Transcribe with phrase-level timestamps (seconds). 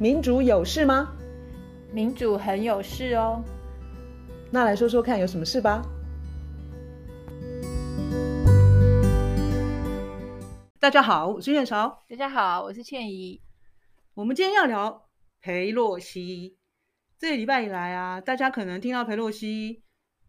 [0.00, 1.14] 民主有事吗？
[1.92, 3.44] 民主很有事哦。
[4.50, 5.82] 那来说说看，有什么事吧？
[10.78, 12.02] 大家好，我是燕韶。
[12.08, 13.42] 大家好，我是倩怡。
[14.14, 15.06] 我们今天要聊
[15.42, 16.56] 裴洛西。
[17.18, 19.82] 这个礼拜以来啊，大家可能听到裴洛西，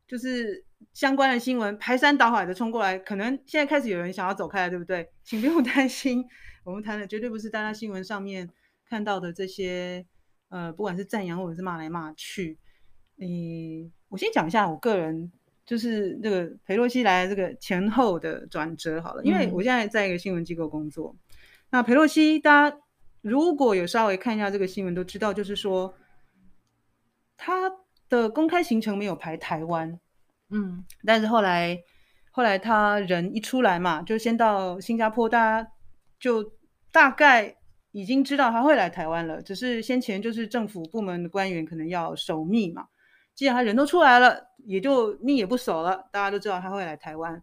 [0.06, 5.10] 就是相关的新闻排山倒海的冲过来，可能现在开始有人想要走开了，对不对？
[5.24, 6.26] 请不用担心，
[6.66, 8.50] 我们谈的绝对不是大家新闻上面
[8.92, 10.06] 看到的这些，
[10.50, 12.58] 呃，不管是赞扬或者是骂来骂去。
[13.16, 15.32] 嗯，我先讲一下我个人，
[15.66, 21.16] 就是这个裴洛西来这个前后的转折好了，因为我现在在一个新闻机构工作。
[21.16, 21.20] 嗯、
[21.70, 22.78] 那裴洛西，大家
[23.22, 25.94] 如果有稍微看一下这个新闻，都知道，就是说
[27.38, 27.72] 他
[28.10, 29.98] 的公开行程没有排台湾。
[30.50, 31.82] 嗯，但是后来，
[32.32, 35.72] 后来他人一出来嘛，就先到新加坡，大家
[36.20, 36.52] 就
[36.92, 37.56] 大概
[37.92, 39.42] 已经知道他会来台湾了。
[39.42, 42.88] 只是先前就是政府部门的官员可能要守密嘛。
[43.34, 47.42] 既然他人都出来了，也就密也不守了，大家都知道他会来台湾。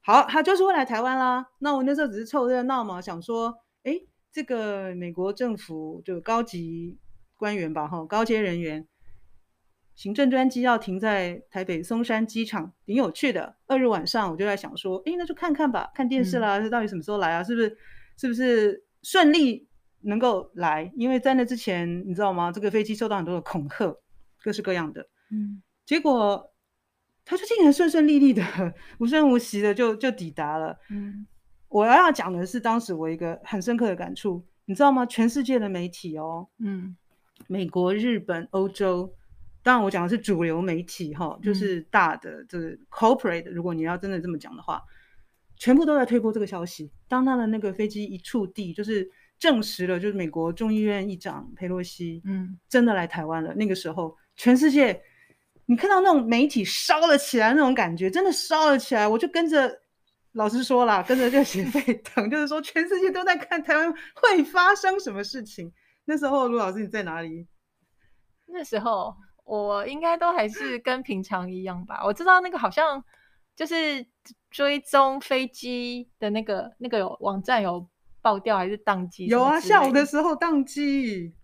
[0.00, 1.46] 好，他就是会来台湾啦。
[1.58, 3.98] 那我那时候只是凑热闹嘛，想说，哎，
[4.30, 6.98] 这个美国政府就高级
[7.36, 8.86] 官员吧，哈，高阶人员。
[9.94, 13.54] 行政专机要停在台北松山机场，挺有趣的。
[13.66, 17.44] 二日晚上，我就在想说，哎，那就看看吧，看电视啦，这、嗯、到底什么时候来啊？
[17.44, 17.76] 是不是，
[18.16, 19.68] 是不是顺利
[20.02, 20.90] 能够来？
[20.96, 22.52] 因为在那之前，你知道吗？
[22.52, 23.96] 这个飞机受到很多的恐吓，
[24.42, 25.08] 各式各样的。
[25.30, 26.52] 嗯，结果
[27.24, 28.42] 他就竟然顺顺利利的、
[28.98, 30.76] 无声无息的就就抵达了。
[30.90, 31.26] 嗯，
[31.68, 35.06] 我要要讲的是，当时我一个很深刻的感触，你知道吗？
[35.06, 36.96] 全世界的媒体哦，嗯，
[37.46, 39.14] 美国、日本、欧洲。
[39.64, 43.48] 当然，我讲的是主流媒体哈，就是大的就是 corporate。
[43.48, 44.82] 如果你要真的这么讲的话，
[45.56, 46.90] 全部都在推播这个消息。
[47.06, 49.08] 当他的那个飞机一触地，就是
[49.42, 53.52] 证实了，就是美国众议院议长佩洛西，嗯，真的来台湾了。
[53.54, 55.02] 那个时候，全世界
[55.66, 59.08] 你看到那种媒体烧了起来那种感觉，真的烧了起来。
[59.08, 59.68] 我就跟着，
[60.34, 65.72] 老实说啦，跟着热血 沸腾，就是说全世界都在看台湾会发生什么事情。
[66.04, 67.48] 那时候，卢老师你在哪里？
[68.46, 69.12] 那时候。
[69.44, 72.00] 我应该都还是跟平常一样吧。
[72.04, 73.04] 我知道那个好像
[73.56, 74.06] 就是
[74.52, 77.84] 追踪飞机的那个那个有网站有
[78.22, 79.26] 爆掉还是宕机？
[79.26, 81.34] 有啊，下午的时候宕机。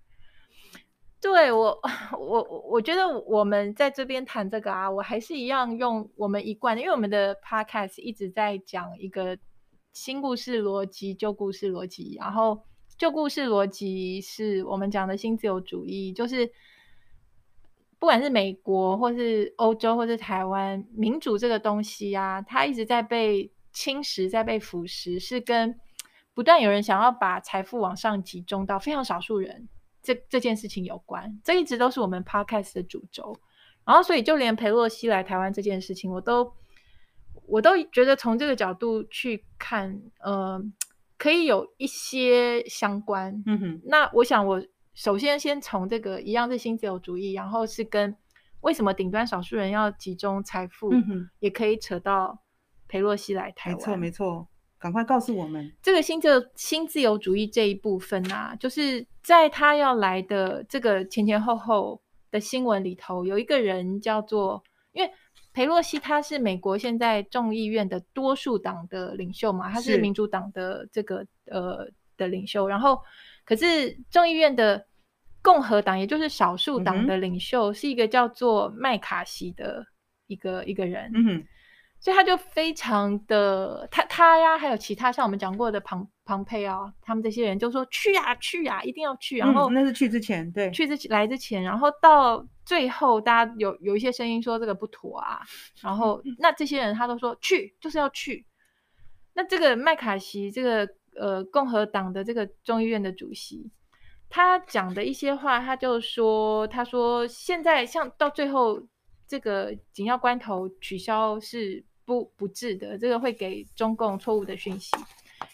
[1.20, 1.78] 对，我
[2.18, 9.36] 我我觉得我们在这边谈这个啊，我还是一样用我们一贯的，因为我们的 podcast 一直在讲一个
[9.92, 12.62] 新故事逻辑、旧故事逻辑，然后
[12.96, 16.50] 旧故事逻辑是我们讲的新自由主义，就是。
[18.00, 25.76] 不管是美国，或是欧洲，或是台湾，民主这个东西啊，它一直在被侵蚀，在被腐蚀，是跟
[26.38, 29.68] 不断有人想要把财富往上集中到非常少数人
[30.00, 31.40] 这这件事情有关。
[31.42, 33.36] 这一直都是我们 podcast 的主轴。
[33.84, 36.54] 然后，所以就连裴洛西来台湾这件事情，我都
[37.48, 40.62] 我都觉得从这个角度去看，呃，
[41.16, 43.42] 可以有一些相关。
[43.44, 44.62] 嗯哼，那我想我。
[44.94, 48.16] 首先，先从这个一样是新自由主义，然后是跟
[48.60, 52.38] 为什么顶端少数人要集中财富，嗯、哼也可以扯到
[52.86, 53.76] 裴洛西来台湾。
[53.76, 62.00] 没错，没错，赶快告诉我们这个新自新自由主义这一部分啊，就是在他要来的这个前前后后
[62.30, 64.62] 的新闻里头，有一个人叫做，
[64.92, 65.10] 因为
[65.52, 73.00] 裴洛西他是美国现在众议院的多数党的领袖嘛，他是民主党的这个呃的领袖，然后
[73.44, 74.86] 可是众议院的。
[75.40, 79.86] 共和党，也就是少数党的领袖，是一个叫做麦卡锡的
[80.26, 81.44] 一个一个人，嗯哼，
[82.00, 89.38] 所以他就非常的他他呀，还有其他像我们讲过的庞庞佩奥，他们这些人就说去呀去呀，一定要去。
[89.38, 95.40] 然后、嗯、那是去之前，对，去之前来之前，然后到最后，大家有有一些声音说这个不妥啊，
[95.82, 98.46] 然后那这些人他都说去就是要去。
[99.34, 103.70] 那这个麦卡锡，这个呃共和党的这个众议院的主席。
[104.30, 108.78] 他讲的一些话，他就说：“他说现在像到最后
[109.26, 114.96] 这个紧要关头取消是不不智的，这个会给中共错误的讯息。”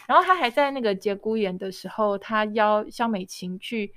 [0.06, 3.92] 然后他还在那个节骨眼的时候，他邀肖美琴去。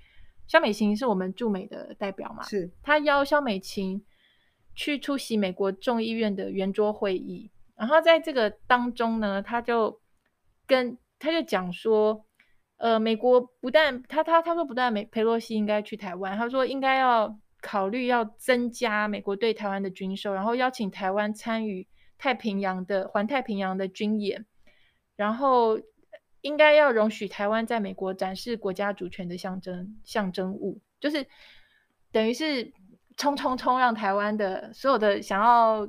[0.47, 2.41] 肖美琴是我们驻美的代表嘛？
[2.41, 2.71] 是。
[2.81, 4.03] 他邀肖美琴
[4.73, 7.51] 去出席美国众议院的圆桌会议。
[7.75, 10.01] 然后在这个当中呢，他就
[10.65, 12.23] 跟他就讲说。
[12.79, 21.87] 呃，美国不但他他他说不但美佩洛西应该去台湾，他说应该要考虑要增加美国对台湾的军售，然后邀请台湾参与
[22.17, 24.45] 太平洋的环太平洋的军演，
[25.15, 25.79] 然后
[26.41, 31.25] 应该要容许台湾在美国展示国家主权的象征象征物，就是
[32.11, 32.71] 等于是
[33.17, 35.87] 冲冲冲，让台湾的所有的想要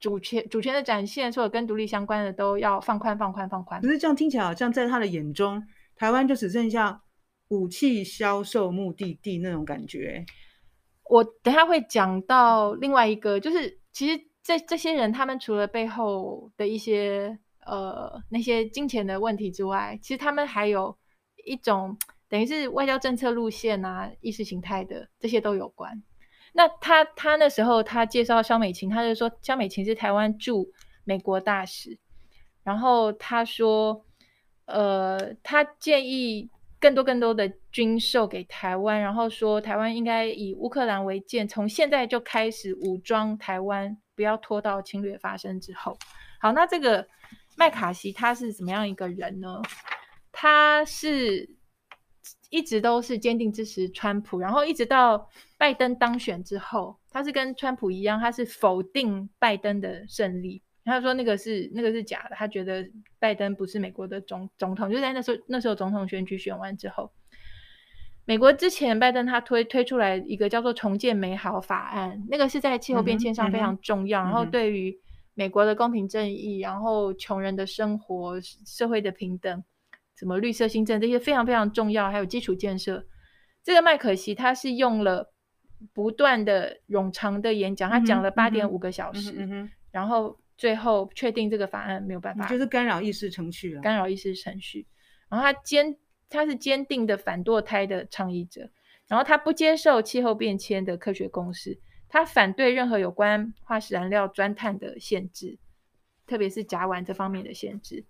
[0.00, 3.80] 主权主权的展现，所有跟独立相关的都要放宽放宽放宽。
[3.80, 5.62] 可是这样听起来好像在他的眼中，
[5.96, 7.02] 台湾就只剩下
[7.48, 10.24] 武器销售目的地那种感觉。
[11.10, 20.96] 我等下会讲到另外一个，就是其实这这些人，他们除了背后的一些呃那些金钱的问题之外，其实他们还有
[21.44, 21.94] 一种
[22.30, 26.02] 等于是外交政策路线啊、意识形态的这些都有关。
[26.54, 30.72] 那他他那时候他介绍萧美琴，他就说萧美琴是台湾驻
[31.04, 31.98] 美国大使，
[32.62, 34.02] 然后他说
[34.64, 36.48] 呃他建议。
[36.80, 45.96] 更多更多的军售给台湾，然后说台湾应该以乌克兰为鉴，从现在就开始武装台湾，不要拖到侵略发生之后。
[46.40, 47.06] 好，那这个
[47.56, 49.62] 麦卡锡他是怎么样一个人呢？
[50.32, 51.48] 他是
[52.50, 60.60] 一直都是坚定支持川普，然后一直到拜登当选之后，他是跟川普一样，他是否定拜登的胜利。
[60.84, 62.90] 他说那个是那个是假的，他觉得
[63.20, 64.90] 拜登不是美国的总总统。
[64.90, 67.12] 就在那时候，那时候总统选举选完之后，
[68.28, 74.94] 美国之前拜登他推推出来一个叫做“重建美好法案”，那个是在气候变迁上非常重要，然后对于
[75.32, 79.64] 美国的公平正义，然后穷人的生活、社会的平等，
[80.14, 83.02] 什么绿色新政这些非常非常重要，还有基础建设。
[83.64, 85.32] 这个麦可锡他是用了
[85.94, 90.38] 不断的冗长的演讲，他讲了八点五个小时，然后。
[90.58, 93.80] 最后确定这个法案没有办法，就是干扰议事程序了。
[93.80, 94.84] 干扰议事程序，
[95.28, 95.96] 然后他坚
[96.28, 98.70] 他是坚定的反堕胎的倡议者，
[99.06, 101.78] 然后他不接受气候变迁的科学公式，
[102.08, 105.58] 他反对任何有关化石燃料钻探的限制，
[106.26, 108.04] 特别是甲烷这方面的限制。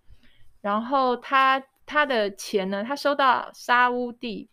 [0.61, 4.49] 然后他他的钱呢，他收到沙乌地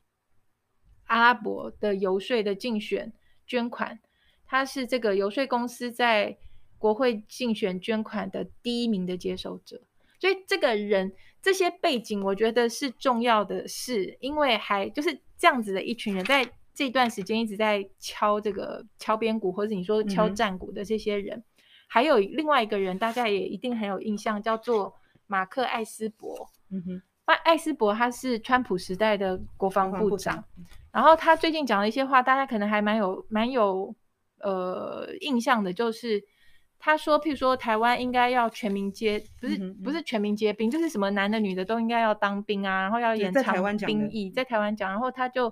[1.05, 3.11] 阿拉伯的游说的竞选
[3.45, 3.99] 捐款，
[4.45, 6.37] 他是这个游说公司在。
[6.77, 9.81] 国会竞选捐款的第一名的接受者，
[10.19, 11.13] 所以这个人
[11.45, 16.43] 这些背景，我觉得是重要的事，因为还就是这样子的一群人，在
[16.73, 21.43] 这段时间一直在敲这个敲边鼓，或者你说敲战鼓的这些人，嗯、
[21.85, 24.95] 还有另外一个人，大家也一定很有印象，叫做
[25.27, 26.49] 马克·艾斯伯。
[26.71, 27.01] 嗯哼，
[27.43, 30.43] 艾斯伯他是川普时代的国防部长，
[30.91, 33.93] 然后他最近讲了一些话，大家可能还蛮有蛮有
[34.39, 36.23] 呃印象的，就是。
[36.85, 44.87] 他说：“譬如说，台湾应该要全民皆不是不是全民皆兵，就是什么男的女的都应该要当兵啊，然后要延长兵役，在台湾讲。
[44.91, 45.51] 然后他就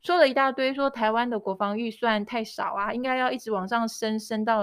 [0.00, 4.62] 说了一大堆，说台湾的国防预算太少啊，应该要一直往上升，升到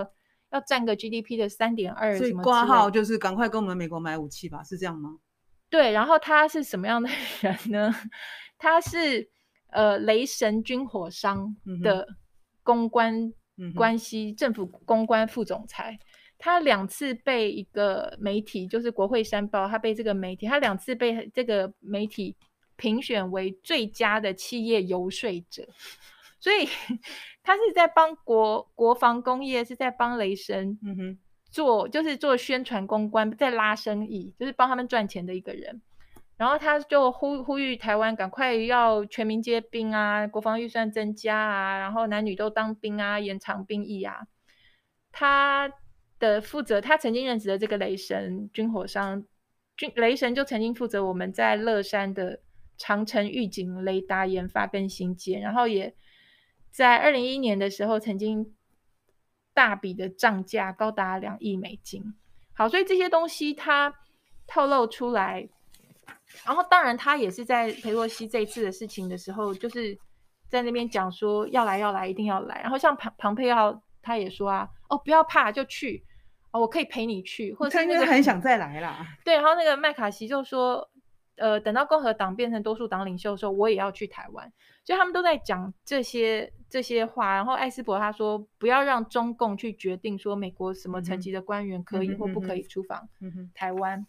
[0.50, 2.18] 要占个 GDP 的三点二。
[2.18, 5.20] 所以挂号就是赶快跟我们美国买武器吧，是这样吗？
[5.70, 5.92] 对。
[5.92, 7.08] 然后他是什么样的
[7.42, 7.94] 人呢？
[8.58, 9.30] 他是
[9.70, 12.08] 呃雷神军火商的
[12.64, 13.32] 公关。”
[13.76, 15.98] 关系政府公关副总裁，
[16.40, 22.36] 他两次被一个媒体，就是国会山报，他被这个媒体，他两次被这个媒体
[22.76, 25.68] 评选为最佳的企业游说者，
[26.40, 26.68] 所以
[27.42, 31.18] 他是在帮国国防工业，是在帮雷神，嗯哼，
[31.50, 35.82] 做就是做宣传公关，在拉生意，就是帮他们赚钱的一个人。
[36.38, 44.28] 然后他就呼呼吁台湾赶快要全民皆兵啊，国防预算增加啊，然后男女都当兵啊，延长兵役啊。
[45.12, 45.68] 他
[46.20, 49.24] 的负责，他曾经认识的这个雷神军火商，
[49.76, 52.42] 军雷神就曾经负责我们在乐山的
[52.78, 55.96] 长城预警雷达研发跟新建，然后也
[56.72, 58.56] 在二零一一年的时候曾经
[59.54, 62.04] 大笔的涨价高达两亿美金。
[62.54, 63.94] 好，所以这些东西他
[64.46, 65.48] 透露出来。
[66.46, 69.98] 然后，当然，他也是在裴洛西这次的事情的时候，就是
[70.50, 72.60] 在那边讲说要来要来，一定要来。
[72.62, 76.04] 然后，像庞庞佩奥他也说啊，哦，不要怕，就去，
[76.52, 79.06] 哦，我可以陪你去，或者是那个很想再来啦。
[79.26, 80.90] 对，然后那个麦卡锡就说，
[81.36, 84.52] 呃，等到共和党变成多数党领袖的时候，我也要去台湾。
[84.86, 87.36] 所以他们都在讲这些这些话。
[87.36, 93.10] 然后艾斯伯他说，不要让中共去决定说美国什么层级的官员可以或不可以出访
[93.54, 94.08] 台湾。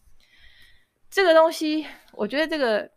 [1.09, 2.89] 这个东西，我觉得这个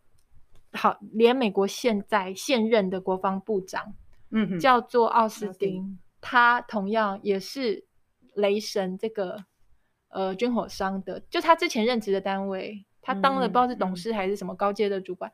[0.71, 3.93] 好，连美国现在现任的国防部长，
[4.31, 7.85] 嗯，叫做奥斯汀，他同样也是
[8.33, 9.45] 雷神这个
[10.09, 15.29] 呃军火商的，就他之前任职的单位，他当了不知道是董事还是什么高阶的主管。
[15.29, 15.33] 嗯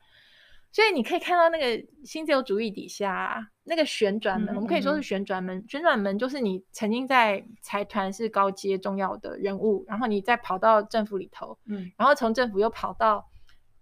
[0.72, 5.64] 所以你可以看到那个新自由主义底下那个旋转门，嗯嗯、我们可以说是旋转门。
[5.68, 13.28] 旋转门就是你曾经在财团是高阶重要的人物，然后你再跑到政府里头，嗯，然后从政府又跑到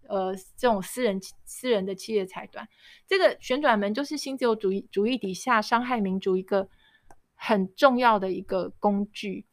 [0.08, 2.66] 呃这种私人私人的企业财团。
[3.06, 6.70] 这个旋转门就是新自由主义主义底下伤害民主一个
[7.38, 9.46] 很重要的一个工具。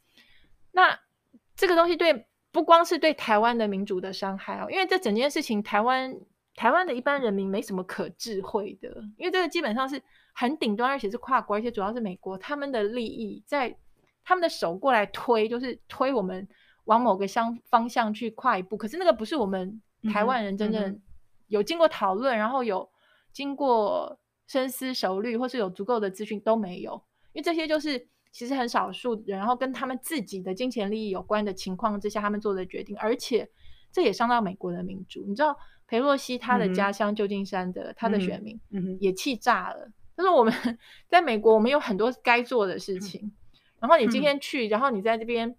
[0.73, 0.99] 那
[1.55, 6.13] 这个东西对不光是对台湾的民主的伤害哦，因为这整件事情台湾
[6.55, 10.01] 台湾的一般人民没什么可智慧的，因为这个基本上是
[10.33, 13.77] 很顶端，而且是跨国，而且主要是美国他们的利益在。
[14.27, 16.47] 他们的手过来推，就是推我们
[16.85, 18.75] 往某个相方向去跨一步。
[18.75, 19.79] 可是那个不是我们
[20.11, 20.99] 台湾人真正
[21.45, 22.89] 有经过讨论，嗯嗯、然后有
[23.31, 26.99] 经过深思熟虑，或是有足够的资讯都没有。
[27.35, 32.97] 因为这些就是其实很少数人，然后跟他们自己的金钱利益有关的情况之下，他们做的决定。
[32.97, 33.49] 而且
[33.91, 35.25] 这也伤到美国的民主。
[35.27, 38.57] 你知道，裴洛西他的家乡旧金山的、嗯、他的选民
[39.01, 39.91] 也气炸了。
[40.15, 43.21] 他说、嗯嗯：“我们在美国，我们有很多该做的事情。
[43.21, 43.31] 嗯”
[43.81, 45.57] 然后你今天去，嗯、然后你在这边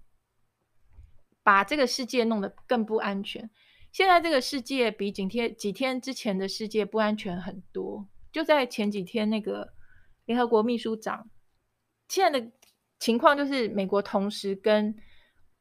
[1.42, 3.50] 把这个世界弄得更不安全。
[3.92, 8.08] 现在这个世界比几天几天之前的世界不安全很多。
[8.32, 9.72] 就在前几天，那个
[10.26, 11.30] 联合国秘书长
[12.08, 12.50] 现在的
[12.98, 14.94] 情况就是，美国同时跟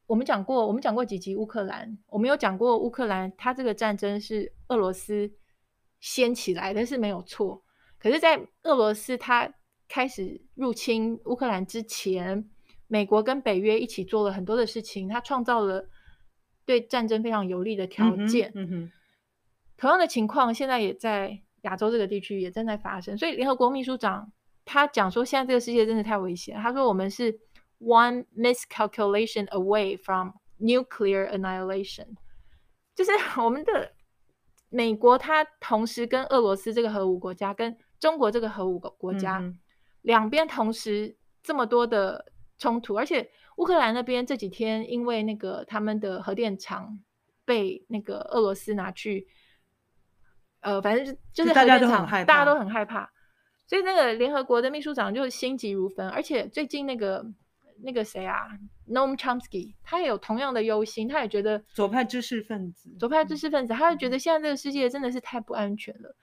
[0.06, 5.30] 我们讲过，我们讲过几集乌克兰，我们有讲过乌克兰，它这个战争是俄罗斯
[6.00, 7.62] 掀起来的，是没有错。
[7.98, 9.52] 可是，在俄罗斯它
[9.88, 12.48] 开始入侵乌克兰之前，
[12.86, 15.88] 美国跟北约一起做了很多的事情，它创造了
[16.64, 18.52] 对战争非常有利的条件。
[18.54, 18.92] 嗯嗯、
[19.76, 23.18] 同样的情况现在也在亚洲这个地区也正在发生。
[23.18, 24.30] 所以联合国秘书长
[24.66, 26.54] 他讲说，现在这个世界真的太危险。
[26.60, 27.40] 他说，我们是
[27.78, 32.08] one miscalculation away from nuclear annihilation，
[32.94, 33.92] 就是 我们的
[34.68, 39.38] 美国，它同时跟俄罗斯这个核武国家，跟中国这个核武国家。
[39.38, 39.58] 嗯
[40.02, 46.96] 两边同时这么多的冲突，而且乌克兰那边这几天因为那个他们的核电厂
[47.44, 49.26] 被那个俄罗斯拿去，
[50.60, 53.10] 呃，反正就是大家都很害怕，大家都很害怕，
[53.66, 56.08] 所以那个联合国的秘书长就心急如焚。
[56.08, 57.24] 而且最近那个
[57.82, 58.48] 那个谁啊
[58.88, 66.16] ，Noam Chomsky，他也有同样的忧心，他也觉得左派知识分子，左派知识分子，他就觉得现在这个世界真的是太不安全了。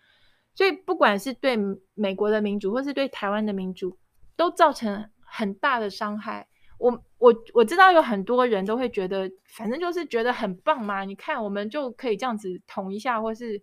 [0.56, 1.58] 所以，不管是对
[1.96, 3.98] 美国的民主，或是对台湾的民主，
[4.36, 6.48] 都造成很大的伤害。
[6.78, 11.04] 我我我知道有很多人都会觉得，反正就是觉得很棒嘛。
[11.06, 13.60] 你看，我们就可以这样子捅一下，或是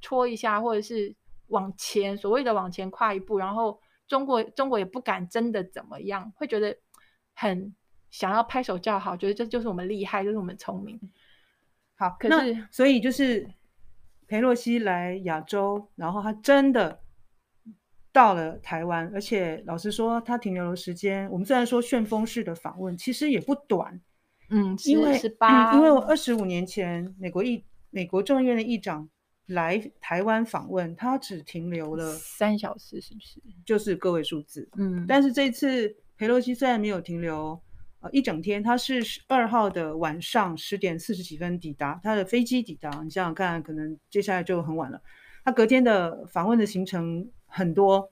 [0.00, 1.14] 戳一下，或者是
[1.52, 6.76] 往前所谓的往前跨一步，然后中国中国也不敢真的怎么样，会觉得
[7.34, 7.74] 很
[8.10, 11.00] 想要拍手叫好，觉得这就是我们厉害，就是我们聪明。
[11.94, 13.48] 好，可是所以就是。
[14.28, 17.02] 裴洛西来亚洲，然后他真的
[18.12, 24.00] 到了台湾，而且老实说，他停留的时间，我们虽然说旋风式的访问，其实也不短。
[24.48, 25.20] 嗯，因为
[25.74, 29.06] 因为我二十五年前美国议美国众议院的议长
[29.52, 33.40] 来台湾访问，他只停留了三小时，是不是？
[33.64, 34.68] 就是个位数字。
[34.76, 37.58] 嗯，但是这次裴洛西虽然没有停留。
[38.04, 42.90] 呃，一整天，他是十二号的晚上十点四十几分抵达，他的飞机抵达。
[43.04, 45.00] 你想想看，可能接下来就很晚了。
[45.44, 48.10] 他隔天的访问的行程很多，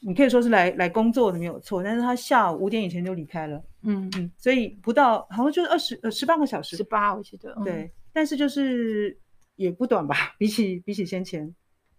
[0.00, 3.62] 你可以说是来来工作的没有错，但是他下午五点以前就离开了。
[3.82, 7.54] 嗯嗯，所以不到好像就是二十呃十八个小时，十八我记得。
[7.62, 9.14] 对，嗯、但是就是
[9.56, 11.54] 也不短吧，比起比起先前。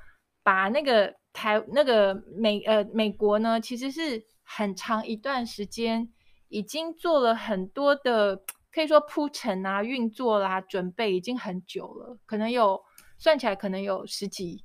[0.44, 6.08] 把那个台那个美呃美国呢，其实是很长一段时间
[6.48, 12.80] 已经做了很多的，可以说铺陈啊、运作啦、啊、准备已经很久了，可能有
[13.18, 14.64] 算起来可能有十几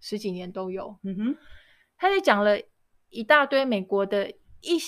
[0.00, 0.98] 十几年都有。
[1.02, 1.36] 嗯哼，
[1.96, 2.60] 他就讲了
[3.10, 4.30] 一大堆美国的
[4.60, 4.78] 一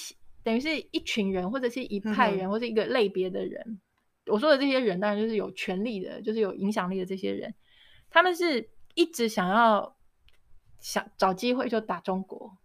[0.42, 3.80] 等于是一群人或者是一派人、嗯、或者一个类别的人。
[4.26, 7.54] 我说的这些人当然就是有权力的，就是有影响力的这些人，
[8.08, 9.96] 他们是一直想要
[10.80, 12.56] 想找机会就打中国，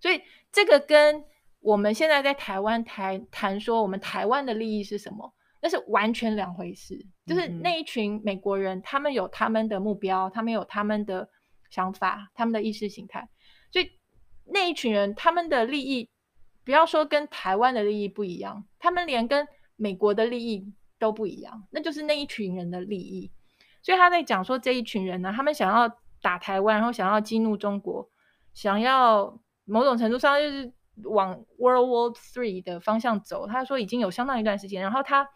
[0.00, 1.24] 所以这个跟
[1.60, 6.94] 我们现在在台湾谈谈说我们台湾的利益是什么，那是完全两回事。
[7.26, 11.28] 就是那一群美国人，他们有他们的目标，他们有他们的
[11.70, 13.28] 想法，他们的意识形态，
[13.72, 13.90] 所以
[14.44, 16.10] 那一群人他们的利益，
[16.64, 20.72] 不要说跟台湾的利益不一样，他们连跟美国的利益。
[20.96, 23.30] 都不一样，那就是那一群人的利益。
[23.82, 25.92] 所以他在讲说，这一群人呢，他们想要
[26.22, 28.08] 打台湾，然后想要激怒中国，
[28.54, 33.46] 想要某种程度上就是往 World War Three 的方向走。
[33.46, 34.80] 他说已经有相当一段时间。
[34.80, 35.28] 然后他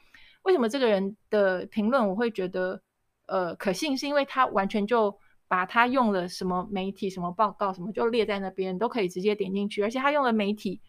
[0.49, 2.83] 为什么这个人的评论我会觉得
[3.26, 9.83] 呃可信，是因为他完全就把他用了什么媒体、什么报告、什么就列在那边，都可以直接点进去。
[9.83, 10.81] 而且他用的媒体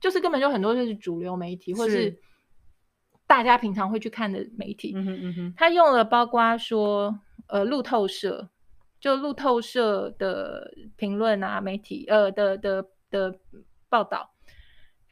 [0.00, 2.18] 就是根本就很多就是主流媒体，或者是。
[3.26, 8.50] 大家平常会去看的媒体，嗯哼嗯哼，他用了包括说，呃，路透社，
[9.00, 13.34] 就路透社的评论啊，媒体，呃的的的
[13.88, 14.33] 报道，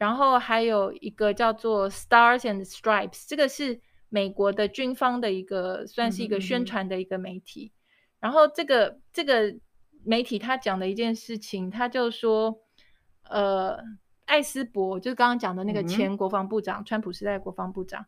[0.03, 3.79] 然后还有一个叫做 Stars and Stripes，这个是
[4.09, 7.71] 美国的军方的一个，算是一个宣传的一个媒体。
[7.71, 7.77] 嗯嗯，
[8.19, 9.55] 然后这个这个
[10.03, 12.59] 媒体他讲的一件事情，他就说，
[13.29, 13.77] 呃。
[14.25, 18.03] 艾斯伯就是刚刚讲的那个前国防部长，嗯、川普时代国防部长，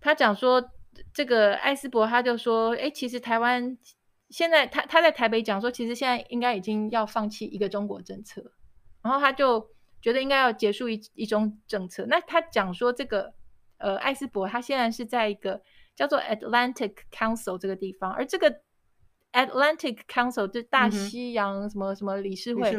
[0.00, 0.70] 他讲说，
[1.14, 3.78] 这个艾斯伯他就说，哎，其实台湾
[4.28, 8.42] 现在他他在台北讲说，其实现在应该已经要放弃一个中国政策，
[9.00, 9.70] 然后他就
[10.02, 12.04] 觉得应该要结束一一种政策。
[12.06, 13.32] 那他讲说，这个
[13.78, 15.62] 呃，艾斯伯他现在是在一个
[15.96, 18.60] 叫做 Atlantic Council 这个地方，而这个
[19.32, 22.70] Atlantic Council 就是大西洋什么什么理事会，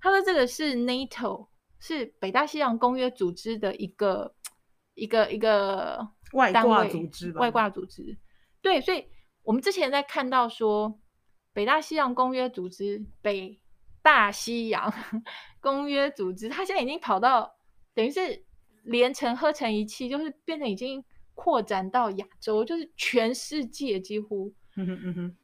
[0.00, 1.48] 他说这个是 NATO。
[1.84, 4.36] 是北大西洋公约组织的一个
[4.94, 5.98] 一个一个
[6.32, 7.40] 外挂组织吧？
[7.40, 8.16] 外挂组织，
[8.60, 9.04] 对，所以
[9.42, 11.00] 我们之前在看到说
[11.52, 13.60] 北大西洋公约组织、北
[14.02, 14.92] 大西洋
[15.60, 17.54] 公约组织，它现在已经跑到
[17.94, 18.44] 等于是
[18.84, 24.52] 连成合成一气，就是变成已经扩展到亚洲，就是全世界几乎。
[24.76, 25.36] 嗯哼嗯哼。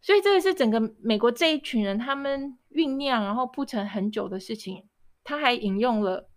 [0.00, 4.86] 所以这个是整个美国这一群人他们酝酿然后铺陈很久的事情。
[5.24, 6.28] 他还引用了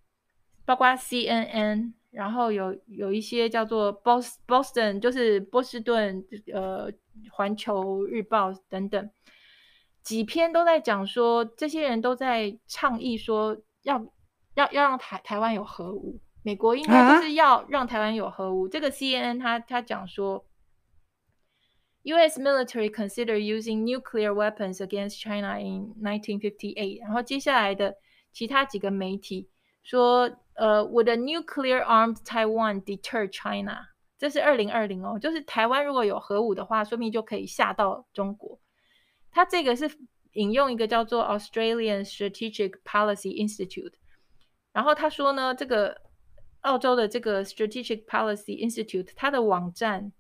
[0.64, 6.90] 包括 CNN，然后有有一些叫做 Boston，就是波士顿，呃，
[7.32, 9.10] 环球日报等等
[10.08, 14.00] 几篇都在讲说，这些人都在倡议说要
[14.54, 18.68] 要要让台台湾有核武，美国应该就是要让台湾有核武。
[18.68, 20.46] 啊、这个 CNN 他他讲说
[22.04, 22.40] ，U.S.
[22.40, 27.96] military consider using nuclear weapons against China in 1958，然后接下来的。
[28.34, 29.50] 其他几个媒体
[29.82, 33.80] 说，呃，Would a nuclear armed Taiwan deter China？
[34.20, 38.60] 这是二零二零哦，就是台湾如果有核武的话，说不定就可以吓到中国。
[39.32, 39.90] 他这个是
[40.34, 43.94] 引用一个叫做 Australian Strategic Policy Institute，
[44.74, 46.02] 然后他说呢，这个
[46.62, 50.12] 澳洲的这个 Strategic Policy Institute，它的网站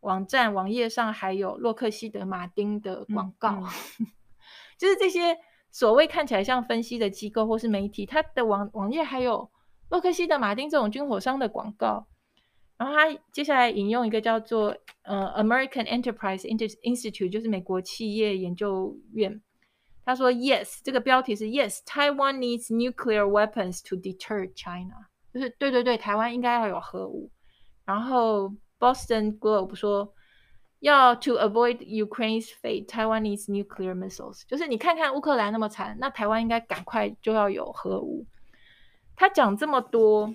[0.00, 3.66] 网站网页上还有洛克希德马丁的广告，嗯
[4.00, 4.06] 嗯、
[4.78, 5.38] 就是这些。
[5.72, 9.50] 所谓看起来像分析的机构或是媒体，它的网网页还有
[9.90, 12.06] 洛克希德马丁这种军火商的广告。
[12.76, 19.40] 然后他接下来引用一个叫做呃 American Enterprise Institute，就是美国企业研究院。
[20.04, 27.30] 他说：“Yes，这个标题是 Yes，Taiwan needs nuclear weapons to deter China。”就是对对对，台湾应该要有核武。
[27.84, 30.12] 然后 Boston Globe 说。
[30.80, 34.42] 要 to avoid Ukraine's fate, Taiwan needs nuclear missiles。
[34.46, 38.26] 就是你看看乌克兰那么惨，那台湾应该赶快就要有核武。
[39.16, 40.32] 他讲这么多，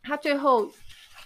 [0.00, 0.70] 他最后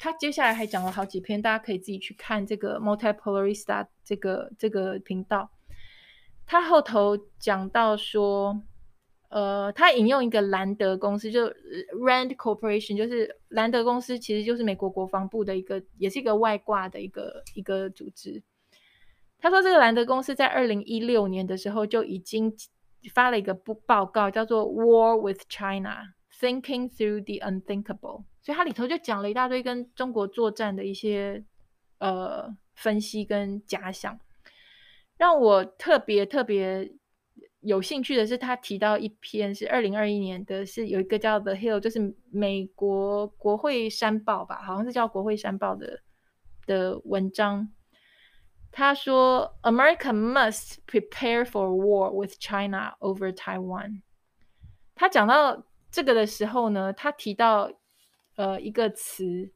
[0.02, 5.48] 他接下来还讲了好几篇，大家可以自己去看这个 Multipolarista 这个这个频道。
[6.44, 8.60] 他后头讲到说。
[9.34, 11.46] 呃，他引用一个兰德公司，就
[12.04, 18.42] Rand Corporation，就是兰德公司，其实就是美国国防部的一个，也是一个外挂的一个一个组织。
[19.38, 22.52] 他说，这个兰德公司在二零一六年的时候就已经
[23.14, 31.44] 发了一个报报告，叫做《War with China: Thinking Through the Unthinkable，所以它里头就讲了一大堆跟中国作战的一些
[31.98, 34.18] 呃分析跟假想，
[35.16, 36.92] 让我特别特别
[37.61, 46.00] 有兴趣的是，他提到一篇是二零二一年的，是有一个叫 The Hill，就是美国国会山报吧，好像是叫国会山报的
[46.66, 47.72] 的文章。
[48.72, 54.00] 他说：“America must prepare for war with China over Taiwan。”
[54.96, 57.70] 他讲到这个的时候呢，他提到
[58.37, 59.51] 呃一个词，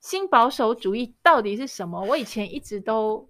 [0.00, 2.00] 新保守主义到底是什么？
[2.00, 3.28] 我以前一直都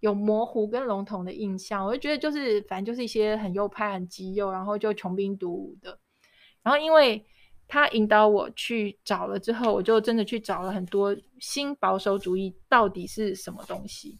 [0.00, 6.00] 有模糊跟笼统的印象，我就觉得就是反正就是一些很右派、很极右，然后就穷兵黩武的。
[6.62, 7.26] 然后因为
[7.66, 14.18] 他引导我去找了之后，我就真的去找了很多新保守主义到底是什么东西。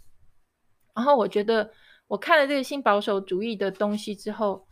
[0.98, 1.70] 然后我觉得
[2.08, 4.66] 我看了这个新保守主义的东西之后，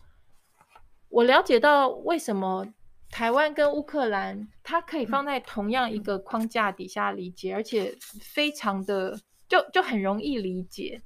[1.09, 2.67] 我了解到为什么。
[3.09, 9.17] 台湾跟乌克兰，它可以放在同样一个框架底下理解，而且非常的
[9.49, 11.01] 就就很容易理解。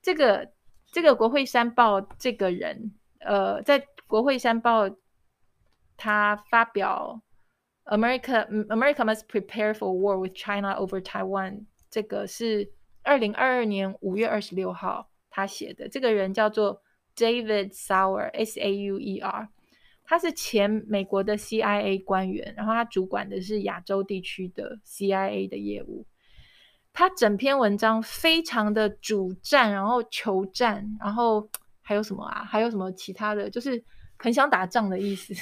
[0.00, 0.48] 这个
[0.92, 4.88] 这个国会山报这个人，呃，在国会山报
[5.96, 7.20] 他发表
[7.86, 12.70] America America must prepare for war with China over Taiwan，这个是
[13.06, 15.88] 二零二二年五月二十六号他写的。
[15.88, 16.82] 这个人叫做
[17.14, 19.48] David Sauer S A U E R。
[20.08, 26.06] 他是前美国的 CIA 官员，然后他主管的是亚洲地区的 CIA 的业务。
[26.92, 31.48] 他整篇文章非常的主战，然后求战，然后
[31.82, 32.44] 还有什么啊？
[32.44, 33.50] 还有什么其他的？
[33.50, 33.84] 就是
[34.16, 35.34] 很想打仗的意思。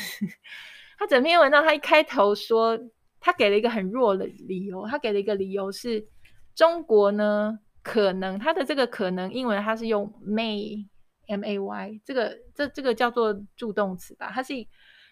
[0.99, 2.79] 他整篇文章，他一开头说，
[3.21, 6.07] 他给了一个很弱的理由，他给了一个理由是
[6.55, 10.87] 中国呢，可能它的这个可能英文它是用 may。
[11.27, 14.53] M A Y 这个这这个叫做助动词吧，它是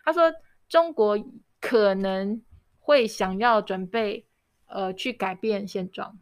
[0.04, 0.30] 他说
[0.68, 1.16] 中国
[1.58, 2.42] 可能
[2.78, 4.26] 会想要准备
[4.66, 6.18] 呃去改变现状，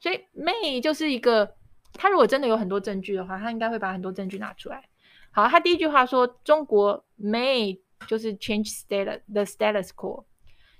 [0.00, 1.54] 所以 may 就是一个
[1.92, 4.88] 他如果真的有很多证据的话，他应该会把很多证据拿出来。
[5.30, 10.24] 好，他第一句话说中国 may 就是 change status the status quo，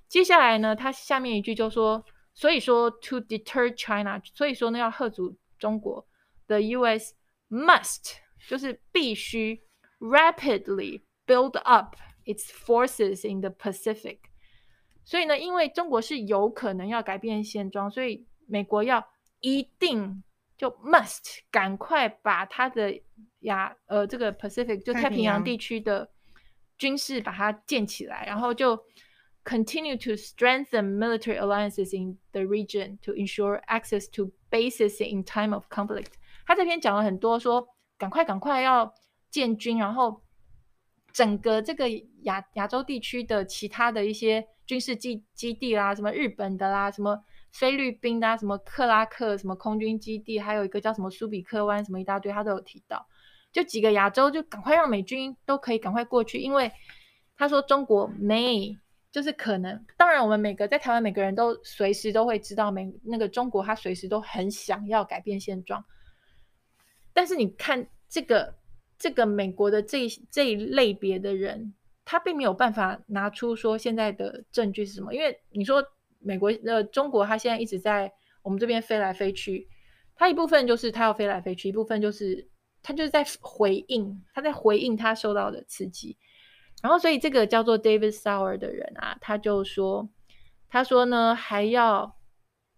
[0.08, 2.04] 接下来呢，他下面一句就说，
[2.38, 6.06] 所以说 to deter China，所以说呢要吓阻中国
[6.46, 7.14] ，the U S
[7.50, 8.18] must。
[8.48, 9.60] 就是必须
[9.98, 14.20] rapidly build up its forces in the Pacific。
[15.04, 19.04] 所以呢，因为中国是有可能要改变现状，所以美国要
[19.40, 20.22] 一定
[20.56, 22.98] 就 must 赶快把它的
[23.40, 26.08] 亚呃这个 Pacific 就太平洋地区的
[26.78, 28.78] 军事把它建起来，然后就
[29.48, 35.54] continue to strengthen military alliances in the region to ensure access to bases in time
[35.54, 36.12] of conflict。
[36.44, 37.68] 他这篇讲了很多说。
[38.00, 38.94] 赶快，赶快要
[39.28, 40.22] 建军，然后
[41.12, 41.88] 整个这个
[42.22, 53.04] 亚亚洲地区的其他的一些军事基基地啦，什么日本的啦，什么菲律宾的，什么克拉克什么空军基地，还有一个叫什么苏比克湾，什么一大堆，他都有提到。
[53.50, 56.70] 就几个亚洲，就赶快让美军都可以赶快过去，因为
[57.36, 58.78] 他说中国没，
[59.18, 59.84] 就是可能。
[59.96, 65.84] 当然，我们每个在台湾每个人都随时都会知道，美那个中国他随时都很想要改变现状。
[67.12, 68.54] 但是你看这个
[68.96, 75.84] 这个美国的这这一类别的人，他并没有办法拿出说现在的证据是什么，因为你说
[76.20, 79.68] 美国呃中国他现在一直在我们这边飞来飞去，
[80.14, 82.48] 他一部分就是他要飞来飞去，一部分就是
[82.84, 86.16] 他就是在回应，他在回应他受到的刺激，
[86.82, 90.08] 然后所以这个叫做 David Sauer 的人啊，他就说
[90.68, 92.16] 他说呢还要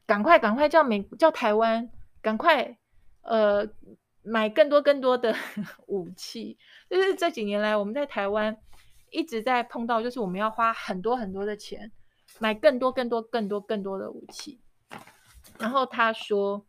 [0.07, 2.79] 赶快赶快叫美叫台湾赶快
[3.23, 3.69] 呃。
[4.23, 5.35] 买更多更多的
[5.89, 6.59] 武器，
[6.91, 8.55] 就是这几年来我们在台湾
[9.09, 11.91] 一直在碰到，就是我们要花很多很多的钱
[12.39, 14.61] 买更多更多更多更多的武器。
[15.59, 16.67] 然后他说，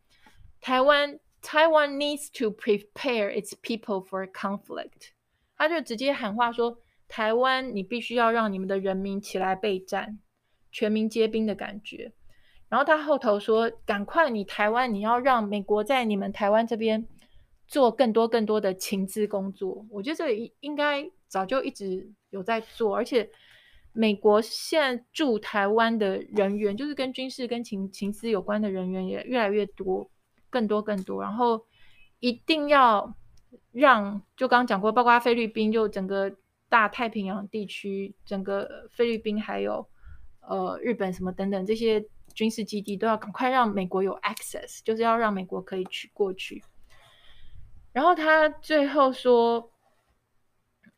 [0.62, 5.10] 台湾台湾 needs to prepare its people for conflict。
[5.58, 6.78] 他就直接喊话说，
[7.12, 10.18] 台湾你必须要让你们的人民起来备战，
[10.70, 12.12] 全民皆兵的感觉。
[12.70, 17.06] 然后他后头说，赶快你台湾你要让美国在你们台湾这边。
[17.68, 23.26] 做更多更多的情资工作，我觉得这应应该早就一直有在做，而且
[23.92, 30.10] 美国现在驻台湾的人员，就是跟军事跟情情资有关的人员也越来越多，
[30.50, 31.64] 更多更多，然后
[32.20, 33.16] 一定要
[33.70, 36.30] 让，就刚刚讲过，包括菲律宾，就整个
[36.72, 39.86] 大太平洋地区，整个菲律宾还有
[40.40, 46.64] 呃日本什么等等这些军事基地都要赶快让美国有 access，就是要让美国可以去过去。
[47.92, 49.70] 然后他最后说，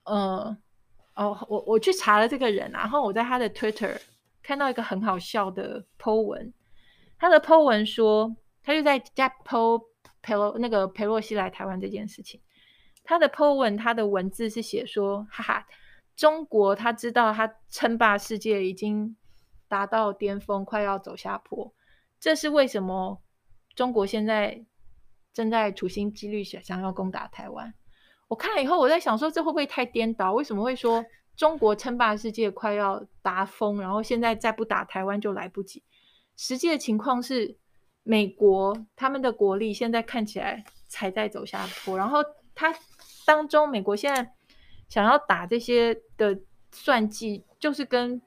[0.05, 0.57] 呃，
[1.17, 4.01] 哦，我我去查了这个人，然后我在他的 Twitter
[4.45, 6.55] 看到一个很好笑的 po 文，
[7.19, 9.83] 他的 po 文说，他就在加 po
[10.23, 12.41] 裴洛那个裴洛西来台湾这件事情，
[13.05, 15.67] 他的 po 文他的文字是写说，哈哈，
[16.17, 19.17] 中国他知道他称霸世界已经
[19.69, 21.73] 达到巅峰，快要走下坡，
[22.19, 23.23] 这是为什么？
[23.77, 24.65] 中国现在。
[25.35, 27.75] 正在处心积虑想想要攻打台湾，
[28.29, 30.33] 我看了以后，我在想说，这会不会太颠倒？
[30.33, 31.05] 为什么会说
[31.37, 35.83] 中国称霸世界快要达峰，然后现在再不打台湾就来不及？
[36.37, 37.59] 实际的情况是，
[38.05, 42.21] 美国他们的国力现在看起来才在走下坡，然后
[42.55, 42.73] 他
[43.25, 44.35] 当中美国现在
[44.89, 46.41] 想要打这些的
[46.73, 48.21] 算计，就是跟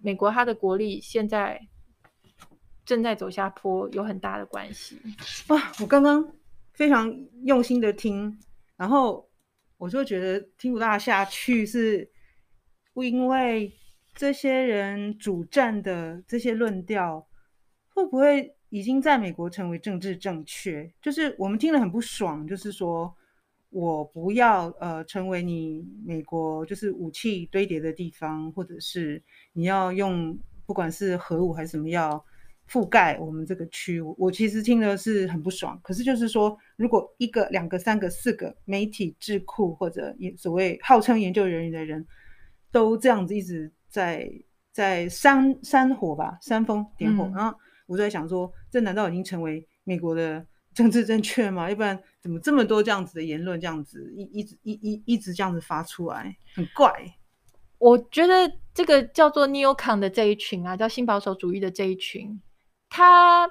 [0.00, 1.68] 美国他的国力现在。
[2.84, 4.98] 正在走下坡，有很大的关系。
[5.48, 5.70] 哇！
[5.78, 6.26] 我刚刚
[6.72, 8.40] 非常用心的听，
[8.78, 9.28] 然后
[9.76, 12.10] 我就觉得听不大下去，是
[12.94, 13.70] 因为
[14.14, 17.28] 这些人主战的这些论调，
[17.90, 20.90] 会不会已经在美国成为政治正确？
[21.02, 23.14] 就是我们听了很不爽，就是说
[23.70, 32.24] 我不要呃成为你美国就是武器堆叠的地方，或者是你要用不管是核武还是什么要。
[32.70, 35.80] 覆盖我们这个区，我其实听的是很不爽。
[35.82, 42.06] 可是就是说，如果一个、两个、三个、四个媒体智库或者所谓号称研究人员的人
[42.70, 44.30] 都这样子一直在
[44.70, 50.46] 在煽煽火吧，煽风点火，嗯、然后我就在想说，这难道已经成为美国的
[50.78, 51.68] 政治正确吗？
[51.68, 56.88] 要不然怎么这么多这样子的言论，这样子一一直一一一直这样子发出来，很怪。
[57.78, 62.40] 我觉得这个叫做 Neocon 的这一群啊，叫新保守主义的这一群。
[62.90, 63.50] 他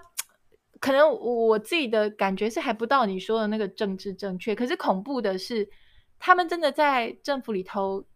[0.80, 5.70] 可能我自己的感觉是还不到你说的那个政治正确，可是恐怖的是，
[6.18, 8.08] 他们真的在政府里头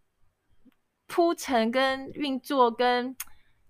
[1.07, 3.13] 铺陈、跟运作、跟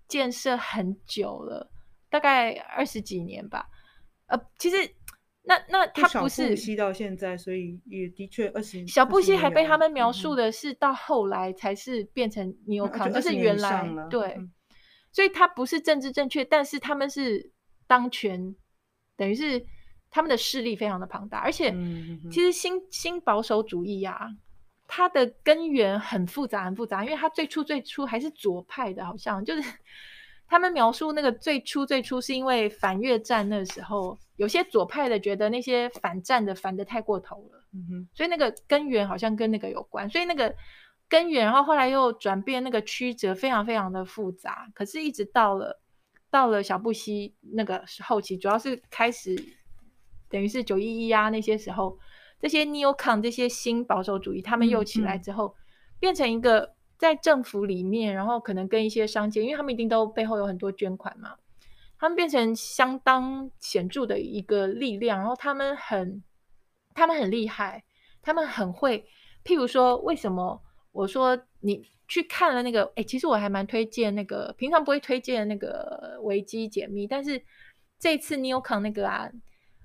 [0.08, 1.72] 建设很久了，
[2.12, 3.68] 大概二十几年吧。
[4.28, 4.78] 呃，其实
[5.44, 14.36] 那那他不是小布希到现在，所以也的确二十小布希还被他们描述的是到后来才是变成尼欧康，就是原来对。
[14.38, 14.52] 嗯
[15.14, 17.52] 所以他不是政治正确，但是他们是
[17.86, 18.56] 当权，
[19.18, 19.62] 等于是
[20.10, 21.70] 他们的势力非常的庞大，而且
[22.32, 24.30] 其实新新保守主义啊，
[24.88, 29.70] 它的根源很复杂很复杂，因为它最初最初还是左派的，好像就是
[30.52, 40.54] 他们描述那个最初最初是因为反越战那时候，有些左派的觉得那些反战的反的太过头了，嗯哼，所以那个根源好像跟那个有关，所以那个。
[41.12, 44.72] 根源，然后后来又转变，那个曲折非常非常的复杂。
[44.74, 45.82] 可是，一直到了
[46.30, 49.36] 到了小布希那个后期，主要是开始
[50.30, 52.00] 等于是九一一啊那些时候，
[52.40, 55.60] 这些 neocon 这些新保守主义，他们又起来之后，嗯嗯、
[56.00, 61.36] 变成一个在政府里面，然后可能跟一些商界，因为他们一定都背后有很多捐款嘛，
[61.98, 65.18] 他们变成相当显著的一个力量。
[65.18, 66.24] 然后他们很
[66.94, 67.84] 他们很厉害，
[68.22, 69.04] 他们很会，
[69.44, 70.62] 譬如说为什么？
[70.92, 77.44] 我说你去看了那个，哎，其实我还蛮推荐那个，平常不会推荐那个维基解密，但是
[77.98, 79.28] 这次 Neocon 那个啊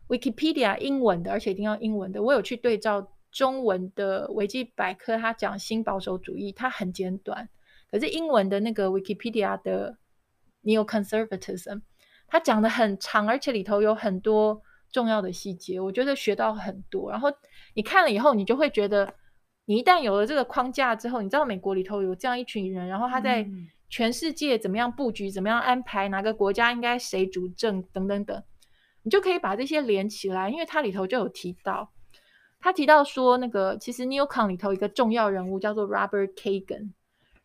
[0.09, 7.46] ，Wikipedia 英文的，而且一定要英文的，我有去对照中文的维基百科，它讲新保守主义，它很简短，
[7.90, 9.99] 可是英文的那个 Wikipedia 的
[10.62, 11.83] Neoconservatism，
[12.27, 17.29] 它讲的很长，而且里头有很多重要的细节，我觉得学到很多，然后
[17.75, 19.12] 你看了以后，你就会觉得。
[19.68, 23.44] 你一旦有了这个框架之后，你知道美国里头有这样一群人，然后他在
[23.88, 28.40] 全世界怎么样布局、怎么样安排，哪个国家应该谁主政等等等，
[29.03, 30.49] 你就可以把这些连起来。
[30.49, 31.92] 因为它里头就有提到，
[32.66, 36.90] 他提到说，那个其实 Newcom 里头一个重要人物叫做 Robert Kagan，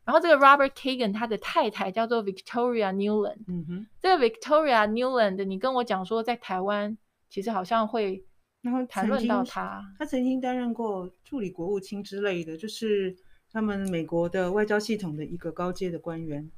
[0.03, 3.37] 然后这个 Robert Kagan 他的太太叫做 Victoria Newland。
[3.47, 6.97] 嗯哼，这个 Victoria Newland，你跟我讲说在台湾
[7.29, 8.25] 其实好像会。
[8.63, 13.15] 然后谈论到他，他曾经担任过助理国务卿之类的，就是
[13.51, 16.49] 他们美国的外交系统的一个高阶的官员。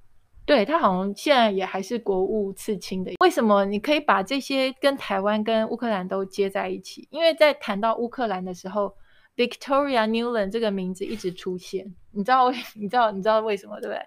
[0.45, 3.13] 对，他好像现在也还是国务次卿的。
[3.21, 7.07] 为什么你可以把这些跟台湾、跟乌克兰都接在一起？
[7.11, 8.93] 因为在谈到乌克兰的时候
[9.37, 11.95] ，Victoria Newland 这个名字一直出现。
[12.11, 12.55] 你知道为？
[12.75, 13.11] 你知道？
[13.11, 13.79] 你知道为什么？
[13.79, 14.01] 对不对？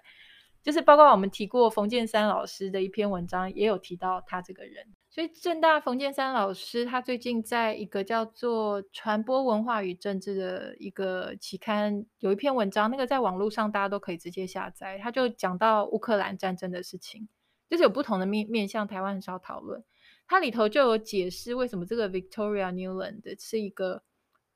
[0.61, 4.85] 就是包括我们提过冯建山老师的一篇文章，也有提到他这个人。
[5.17, 14.99] 所以政大冯建三老师他最近在一个叫做《传播文化与政治》的一个期刊有一篇文章，那个在网络上大家都可以直接下载。
[14.99, 17.27] 他就讲到乌克兰战争的事情，
[17.67, 19.83] 就是有不同的面面向，台湾很少讨论。
[20.27, 24.03] 它里头就有解释为什么这个 Victoria Newland 是一个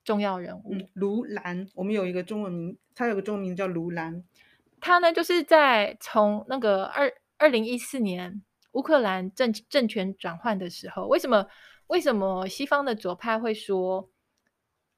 [0.04, 0.76] 重要人物。
[0.76, 4.24] 嗯，卢兰，我们有一个中文名，他有个中文名叫卢兰。
[4.80, 11.46] 他呢，就是在从那个二二零一四年乌克兰政政权转换的时候，为什么
[11.88, 14.10] 为什么西方的左派会说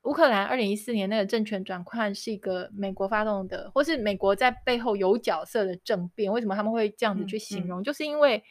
[0.04, 6.32] 乌克兰二零一四年那个政权转换是一个美国发动的，或是美国在背后有角色的政变？
[6.32, 7.80] 为什么他们会这样子去形容？
[7.80, 8.44] 嗯嗯、就是因为。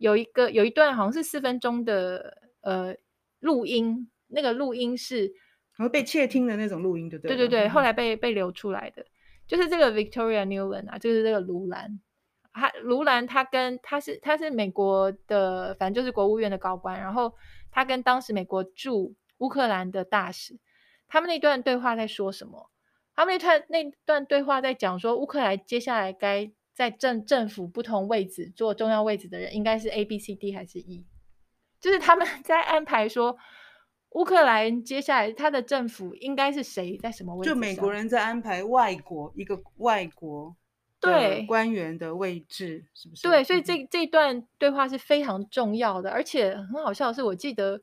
[0.00, 2.96] 有一个有一段好像是四分钟的呃
[3.40, 5.26] 录音，那个录音是
[5.76, 7.36] 然后被窃听的那种录音，对不对？
[7.36, 9.04] 对对对，后来被被流出来的，
[9.46, 12.00] 就是这个 Victoria Newland 啊，就是这个卢兰，
[12.52, 17.32] 他卢兰他跟他是他是美国的，反正就是国务院的高官，然后
[17.70, 20.58] 他跟当时美国驻乌克兰的大使，
[21.08, 22.70] 他们那段对话在说什么？
[23.14, 26.50] 他们那段那段对话在讲说乌克兰接下来该。
[26.72, 31.04] 在政政府不同位置做重要位置的人，应该是 A、B、C、D 还是 E？
[31.78, 33.36] 就是他们 在安排说，
[34.10, 37.50] 乌克兰接下来他的政府应该是谁在什么位置？
[37.50, 40.56] 就美国人在安排外国一个外国
[41.00, 43.22] 对官员的位置，是不是？
[43.28, 47.80] 对，所以这这段对话是非常重要的，而且很好笑的是，我记得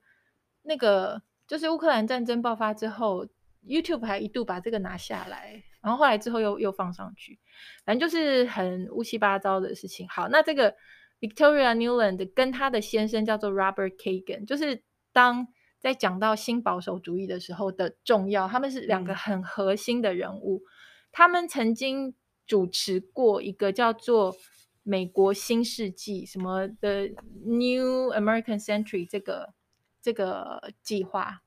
[0.63, 3.27] 那个就是乌克兰战争爆发之后
[3.65, 5.63] ，YouTube 还一度把这个拿下来。
[5.79, 7.39] 然后后来之后又又放上去，
[7.85, 10.05] 反正就是很乌七八糟的事情。
[10.09, 10.75] 好，那这个
[11.21, 15.47] Victoria Newland 跟她的先生叫做 Robert Kagan，就是当
[15.79, 20.57] 在讲到新保守主义的时候的重要，他们是两个很核心的人物。
[20.57, 20.67] 嗯、
[21.13, 22.13] 他们曾经
[22.47, 24.35] 主持过一个叫做
[24.83, 27.07] 美国新世纪什么的
[27.43, 29.53] New American Century 这个
[30.01, 31.43] 这个计划。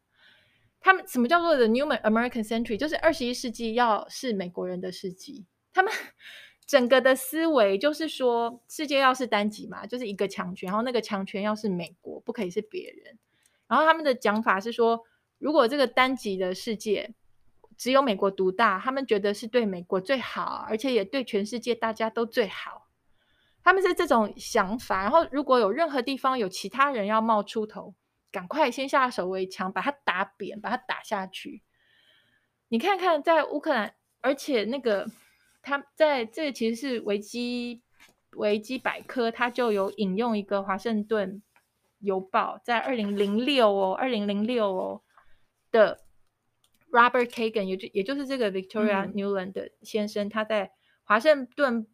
[0.82, 2.76] 他们什么叫做 The New American Century？
[2.76, 5.46] 就是二十一世纪要是美国人的世纪。
[5.72, 5.92] 他们
[6.66, 13.18] 整个的思维就是说，世界要是单极嘛，就是一个强权，然后那个强权要是美国，不可以是别人。
[13.66, 15.04] 然后他们的讲法是说，
[15.38, 17.14] 如果这个单极的世界
[17.80, 22.88] 只有美国独大，他们觉得是对美国最好，而且也对全世界大家都最好。
[23.64, 25.00] 他们是这种想法。
[25.00, 27.94] 然后如果有任何地方有其他人要冒出头，
[28.30, 31.62] 赶快先下手为强，把他打扁，把他打下去。
[32.68, 35.06] 你看看，在乌克兰，而且那个
[35.62, 37.80] 他在这个其实是维基
[38.32, 41.42] 维基百科，他就有引用一个华盛顿
[42.00, 45.00] 邮报在二零零六哦，二零零六哦
[45.72, 46.02] 的
[46.90, 50.72] Robert Kagan，也就也就是这个 Victoria Newland 的先生，嗯、他在
[51.04, 51.86] 华盛顿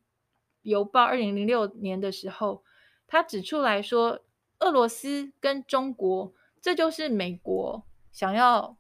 [0.63, 2.65] 邮报二零零六年的时候，
[3.07, 4.23] 他指出来说。
[4.61, 6.33] 俄罗斯跟中国，
[6.63, 8.79] 这就是美国想要，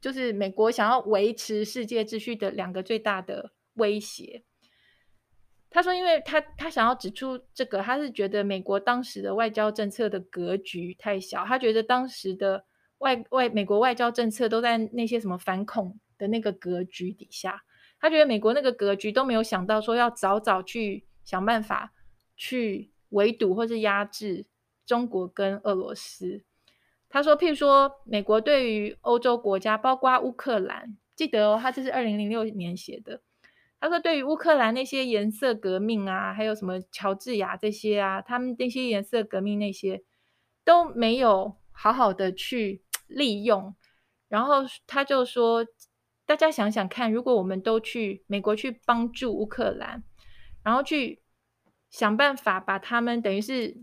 [0.00, 4.44] 就是美国想要维持世界秩序的两个最大的威胁。
[5.68, 12.64] 他说，因为他他想要指出这个，他是觉得美国当时的外交政策的格局太小，他觉得当时的
[13.02, 17.62] 外外美国外交政策都在那些什么反恐的那个格局底下，
[18.00, 21.92] 他觉得美国那个格局都没有想到说要早早去想办法
[22.36, 24.46] 去围堵或是压制。
[24.84, 26.42] 中国跟俄罗斯，
[27.08, 33.22] 他说，譬如说，美国对于欧洲国家，包括乌克兰，记得哦，他这是二零零六年写的。
[33.80, 40.02] 他说，对于乌克兰那些颜色革命啊，还有什么乔治亚这些啊，他们那些颜色革命那些
[40.64, 42.82] 都没有好好的去
[43.14, 43.74] 利用。
[44.28, 45.64] 然后他就说，
[46.26, 50.02] 大家想想看，如果我们都去美国去帮助乌克兰，
[50.62, 51.22] 然后去
[51.90, 53.76] 想办法把他们等于是。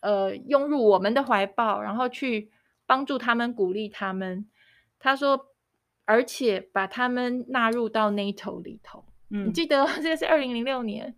[0.00, 2.52] 呃，拥入我们的怀抱，然后去
[2.86, 4.48] 帮助他们，鼓励他们。
[5.00, 5.48] 他说，
[6.04, 9.04] 而且把他们纳入到 NATO 里头。
[9.30, 11.16] 嗯，你记得这个是二零零六年，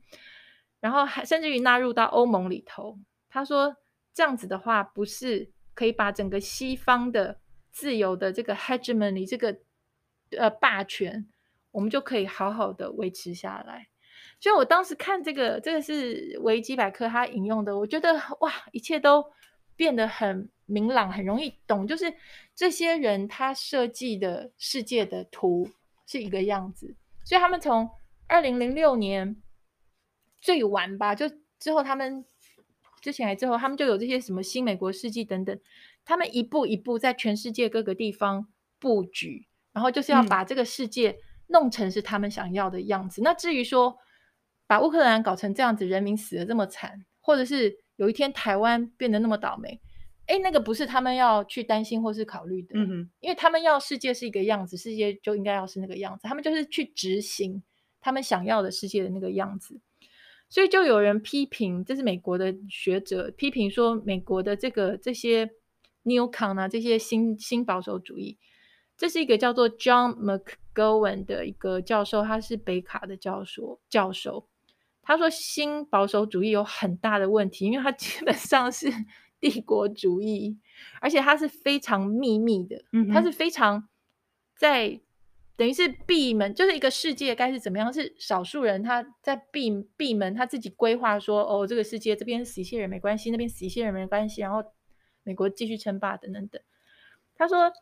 [0.80, 2.98] 然后还甚至于纳入到欧盟里头。
[3.28, 3.76] 他说，
[4.14, 7.38] 这样子的话，不是可以把整个西方的
[7.70, 9.56] 自由的这个 hegemony 这个
[10.36, 11.26] 呃霸权，
[11.70, 13.88] 我们就可以好好的维持下来。
[14.38, 19.24] 所以我当时看这个，这个是维基百科他引用的，我觉得哇，一切都
[19.76, 21.86] 变得很明朗，很容易懂。
[21.86, 22.12] 就是
[22.54, 25.68] 这些人他设计的世界的图
[26.06, 26.94] 是一个样子，
[27.24, 27.88] 所以他们从
[28.26, 29.36] 二零零六年
[30.40, 31.28] 最晚吧，就
[31.58, 32.24] 之后他们
[33.02, 35.58] 之前还之后，他们就有这些什么新美国世纪等等，
[36.04, 38.48] 他们一步一步在全世界各个地方
[38.78, 43.20] 布局，然后就是要把这个世界弄成是他们想要的样子。
[43.20, 43.96] 嗯、那至于说，
[44.66, 49.80] 把乌克兰搞成这样子，人民死的这么惨，或者是有一天台湾变得那么倒霉，
[50.26, 57.62] 哎，那个不是他们要去担心或是考虑的，嗯哼，因为他们要世界是一个样子，世界就应该要是那个样子，他们就是去执行
[58.00, 59.80] 他们想要的世界的那个样子。
[60.48, 65.48] 所以就有人批评，这是美国的学者批评说，美国的这个这些
[66.10, 68.36] Neocon 啊，这些新新保守主义，
[68.96, 74.48] 这是一个叫做 John McGowan 的一个教授，他是北卡的教授教授。
[75.02, 78.92] 他说新保守主义有很大的问题，因为它基本上是
[79.40, 80.58] 帝国主义，
[81.00, 83.88] 而且它是非常秘密的，嗯哼，它是非常
[84.54, 85.00] 在
[85.56, 94.62] 等于是闭门，就是一个世界该是怎么样，是少数人他在闭闭门，他自己规划说，哦，这个世界这边死一些人没关系，那边死一些人没关系，然后
[95.22, 96.60] 美国继续称霸等等等。
[97.34, 97.72] 他说，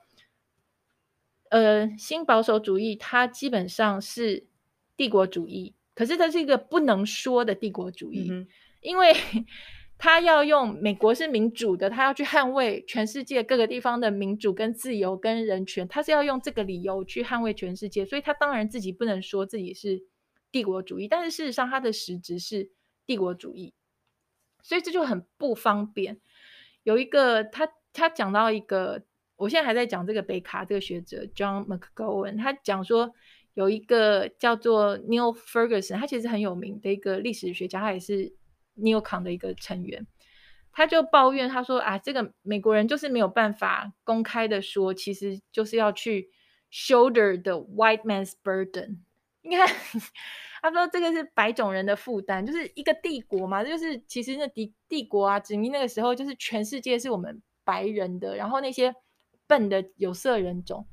[1.51, 4.47] 呃，新保守主义它基本上是
[4.97, 5.75] 帝国主义。
[5.95, 8.47] 可是它是一个不能说的帝国主义，嗯、
[8.83, 9.13] 因为
[9.99, 20.05] 他要用美国是民主的，他要去捍卫全世界各个地方的民主跟自由跟人权，他是要用这个理由去捍卫全世界，所以他当然自己不能说自己是
[20.53, 22.71] 帝国主义，但是事实上他的实质是
[23.05, 23.75] 帝国主义，
[24.63, 26.21] 所以这就很不方便。
[26.89, 29.03] 有一个他他讲到一个，
[29.37, 33.15] 我现在还在讲这个北卡这个学者 John McGowan，他讲说。
[33.55, 38.33] 有一个叫做 Neil Ferguson，他其实很有名的一个历史学家，他也是
[38.77, 40.07] Neocon 的一个成员。
[40.71, 46.31] 他就抱怨，他说啊，这个美国人就是没有办法公开的说，其实就是要去
[46.71, 48.99] shoulder the white man's burden。
[49.49, 49.67] 你看，
[50.61, 58.95] 他说这个是白种人的负担，就是一个帝国嘛，就是其实那帝帝国啊，殖民那个时候就是全世界是我们白人的，然后那些
[59.47, 60.87] 笨的有色人种，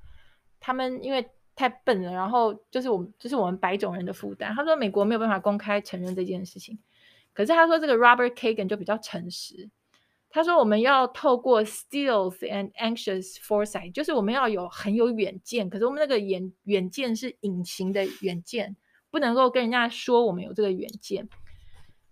[0.60, 1.30] 他们因为。
[1.58, 4.54] 太笨了，然后就是我们，就是我们白种人的负担。
[4.54, 6.78] 他说美国没有办法公开承认这件事情，
[7.32, 9.70] 可是他说这个 Robert Kagan 就比较诚实。
[10.36, 18.76] 他说我们要透过 stealth and anxious foresight，就是我们要有很有远见，可是我们那个远远见是隐形的远见，
[19.10, 21.30] 不能够跟人家说我们有这个远见，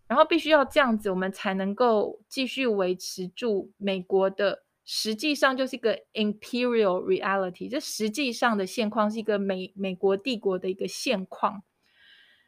[0.07, 4.63] 然后必须要这样子，我们才能够继续维持住美国的。
[4.85, 11.61] 实际上就是一个 imperial reality，这实际上的现况是一个美美国帝国的一个现况。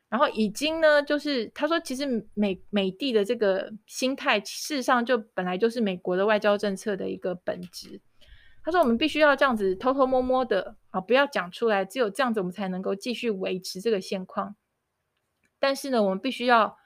[0.10, 8.02] 然后已经呢，就是他说，其实美美帝的这个心态，事实上就本来就是美国的外交政策的一个本质。
[8.64, 14.56] 他说，我们必须要这样子偷偷摸摸的啊，不要讲出来，只有这样子，我们才能够继续维持这个现况。
[15.60, 16.78] 但是呢，我们必须要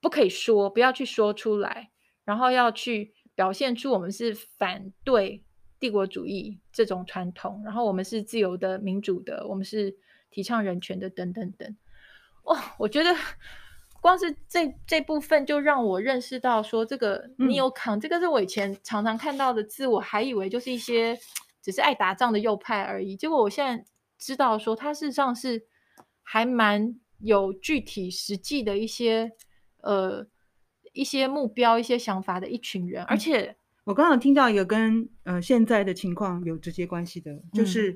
[0.00, 1.90] 不可以说，不要去说出来，
[2.24, 3.14] 然后要去。
[3.38, 5.44] 表现出我们是反对
[5.78, 9.96] 帝国主义这种传统，然后我们是自由的、民主的，我们是
[10.28, 11.76] 提倡人权的，等等等。
[12.48, 13.14] 哇，我觉得
[14.00, 21.18] 光是这这部分就让我认识到，说这个 Neocon，、嗯、这个是我以前常常看到的字，我还以为就是一些
[21.62, 23.16] 只是爱打仗的右派而已。
[23.16, 23.84] 结果我现在
[24.18, 25.66] 知道，说他事实上是
[26.22, 29.32] 还蛮有具体实际的一些
[29.82, 30.26] 呃。
[30.94, 37.92] 一些目标、一些想法的一群人，而且我刚刚听到一个跟呃现在的情况有直接关系的，就是、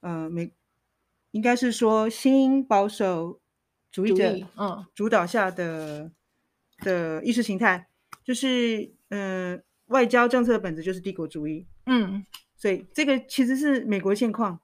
[0.00, 0.52] 嗯、呃美
[1.30, 3.40] 应该是说新保守
[3.94, 4.84] 主义者嗯。
[4.92, 6.10] 主导下的
[6.78, 7.86] 的意识形态，
[8.24, 12.26] 就是嗯、呃、外交政策的本质就是帝国主义，嗯，
[12.56, 14.58] 所以这个其实是美国现况，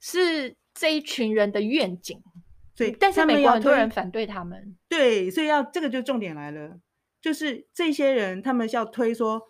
[0.00, 2.18] 是这一群人的愿景。
[2.74, 4.74] 所以，但是美国很多人反对他们。
[4.88, 6.80] 对，所以要这个就重点来了，
[7.20, 9.42] 就是这些人他们要推说，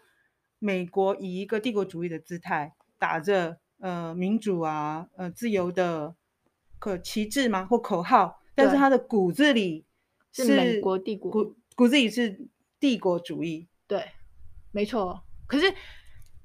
[0.59, 6.16] 美国以一个帝国主义的姿态，打着呃民主啊、呃自由的
[6.80, 7.64] 可旗帜吗？
[7.64, 9.85] 或口号，但是他的骨子里
[10.33, 12.49] 是，是美国帝国，骨骨子里是
[12.79, 13.69] 帝国主义。
[13.87, 14.11] 对，
[14.71, 15.23] 没错。
[15.47, 15.73] 可是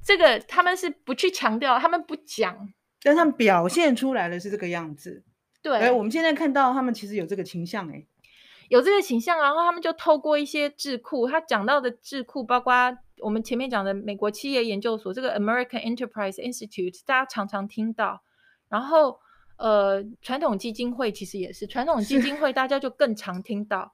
[0.03, 5.23] 这个他们是不去强调，他们不讲，但他们表现出来的是这个样子。
[5.61, 8.05] 对，哎，我们现在看到他们其实有这个倾向，哎，
[8.69, 12.73] 有这个倾向，然后他们就透过一些智库，他讲到的智库，包括
[13.19, 18.21] 我们前面讲的美国企业研究所，这个 American Enterprise Institute，大家常常听到。
[18.69, 19.19] 然后，
[19.57, 23.93] 呃，传统基金会其实也是传统基金会，大家就更常听到。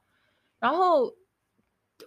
[0.58, 1.14] 然后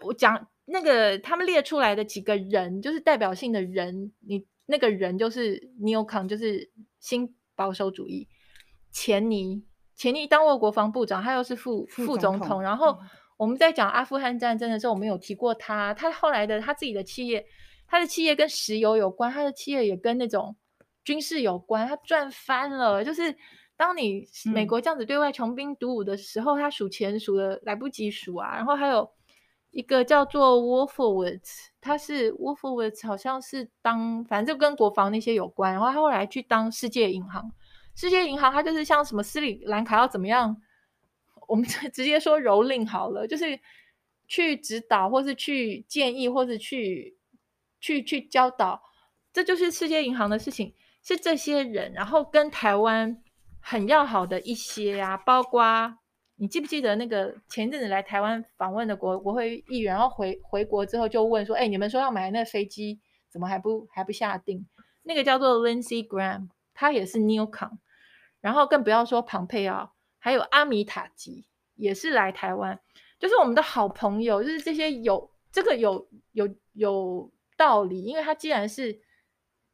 [0.01, 8.28] 我讲那个他们列出来的几个人，就是代表性的人，你那个人就是 Neocon，就是新保守主义。
[8.91, 9.64] 钱尼，
[9.95, 12.39] 钱尼当过国防部长，他又是副副总统。
[12.39, 12.97] 总统然后
[13.38, 15.93] 我们在讲阿富汗战争的时候，我们有提过他。
[15.93, 17.45] 他后来的他自己的企业，
[17.88, 20.55] 他的企业跟石油有关，他的企业也跟那种
[21.08, 23.01] 军事有关，他赚翻了。
[23.01, 23.34] 就是
[23.78, 28.53] 当你美国这样子对外穷兵黩武的时候，嗯、他数钱数的来不及数啊。
[28.58, 29.10] 然后还有
[29.72, 37.49] 一个叫做 Wolfowitz，他是 Wolfowitz，好像是当反正就跟国防那些有关，然后他后来去当世界银行。
[37.95, 40.62] 世界银行他就是像什么斯里兰卡要怎么样，
[41.47, 43.58] 我们直接说蹂躏好了，就是
[44.28, 47.16] 去指导，或是去建议，或是去
[47.80, 48.82] 去去教导，
[49.32, 50.74] 这就是世界银行的事情。
[51.08, 53.24] 是这些人，然后跟台湾
[53.62, 55.97] 很要好的一些啊，包括
[56.36, 62.99] 你记不记得那个前阵子来台湾访问的国国会议员，然后回回国之后就问说：“哎，你们说要买那飞机，
[63.32, 64.68] 怎么还不还不下定？”
[65.03, 67.78] 那个叫做 Lindsey Graham，他也是 Newcom，
[68.41, 72.78] 然后更不要说庞佩奥，还有阿米塔吉也是来台湾，
[73.18, 78.99] 就是我们的好朋友，就是这些有这个有有有道理，因为他既然是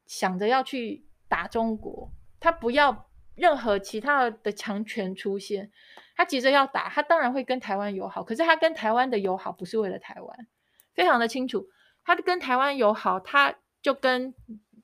[0.05, 1.07] 想着要去。
[1.33, 5.71] 打中国，他不要任何其他的强权出现，
[6.15, 8.23] 他急着要打，他当然会跟台湾友好。
[8.23, 10.47] 可是他跟台湾的友好不是为了台湾，
[10.93, 11.67] 非常的清楚。
[12.03, 14.35] 他跟台湾友好，他就跟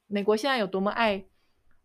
[0.07, 1.23] 美国现在有多么爱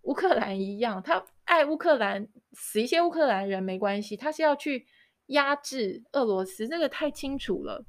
[0.04, 4.86] 乌克兰一样，他爱乌克兰，死一些乌克兰人没关系，他是要去
[5.26, 7.84] 压制俄罗斯，这个太清楚了。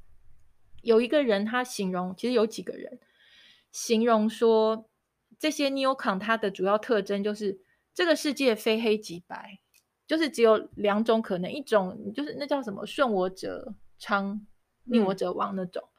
[0.82, 3.00] 有一个人他形容，其实有几个人
[3.72, 4.90] 形容说。
[5.40, 7.60] 这些 neocon 它的主要特征就是
[7.94, 9.60] 这个世界非黑即白，
[10.08, 14.46] 就是只有两种可能，一种就是那叫什么顺我者昌，
[14.84, 15.84] 逆我者亡那种。
[15.84, 15.92] 嗯、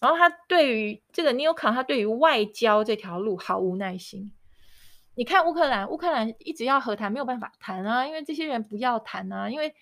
[0.00, 4.32] 然后他对于这个 neocon，他对于外交这条路毫无耐心。
[5.14, 9.74] 你看乌克兰，乌克兰一直要和谈，没有办法谈啊，因为这些人不要谈啊，因为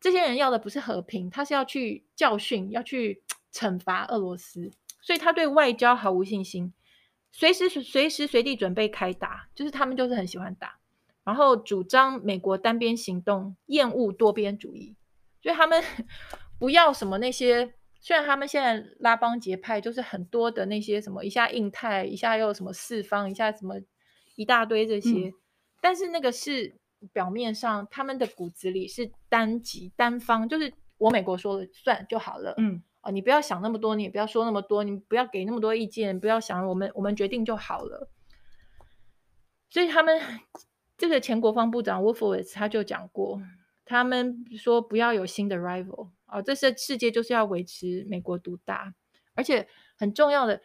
[0.00, 4.70] 这些人要的不是和平，他是要去教训，要去 惩罚俄罗斯，
[5.02, 6.72] 所以他对外交毫无信心。
[7.32, 10.78] 随时随时随地准备开打，就是他们就是很喜欢打，
[11.24, 14.96] 然后主张美国单边行动，厌恶多边主义，
[15.42, 15.82] 所以他们
[16.58, 17.74] 不要什么那些。
[18.02, 23.74] 虽然他们现在拉帮结派，就是很多的那些什么，一下印太，一下又什么四方，一下什么
[24.36, 25.32] 一大堆这些，嗯、
[25.82, 26.74] 但是那个是
[27.12, 32.54] 表面上，他们的骨子里是单极单方，就是我美国说了算就好了。
[32.56, 32.82] 嗯。
[33.02, 38.10] 哦，你不要想那么多，你也不要说那么多，你不要给那么多意见，不要想我们我们决定就好了。
[39.70, 40.20] 所以他们
[40.98, 43.40] 这个前国防部长 Wolfowitz 他就讲过，
[43.86, 48.92] 他们说不要有新的 rival 哦，这是世界就是要维持美国独大，
[49.34, 50.60] 而且很重要的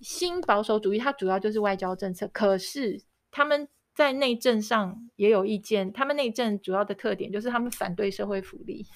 [0.00, 3.02] 新保守主义，它主要就是外交政策，可是
[3.32, 8.86] 他们在内政上也有意见，他们内政主要的特点就是他们反对社会福利，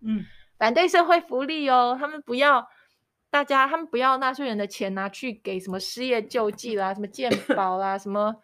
[0.00, 0.24] 嗯。
[0.58, 2.68] 反对社会福利哦，他们不要
[3.30, 8.42] 大家，他们不要纳税人的钱拿去给什么失业救济啦，什么健 保啦，什么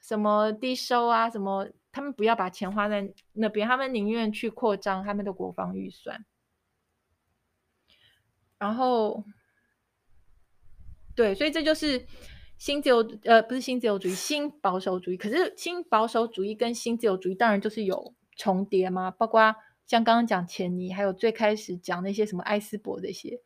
[0.00, 6.24] 什么低收啊，什么他们不要把钱花在那边，他们宁愿去扩张他们的国防预算。
[8.58, 9.22] 然后，
[11.14, 12.06] 对，所以这就是
[12.56, 15.16] 新自由呃，不是新自由主义，新保守主义。
[15.18, 19.54] 可是新保守主义跟新自由主义当然就是有重叠嘛，包括。
[19.86, 23.38] 像刚刚讲钱尼，还有最开始讲那些什么艾斯伯这些，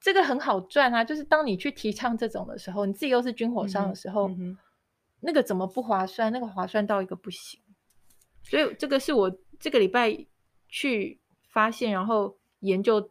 [0.00, 1.04] 这个很好赚啊。
[1.04, 4.28] 就是当你去提倡这种的时候，你自己又是军火商的时候，
[5.20, 6.32] 那个怎么不划算？
[6.32, 7.60] 那个划算到一个不行。
[8.42, 10.26] 所以这个是我这个礼拜
[10.68, 11.20] 去
[11.52, 13.10] 发现，然后研究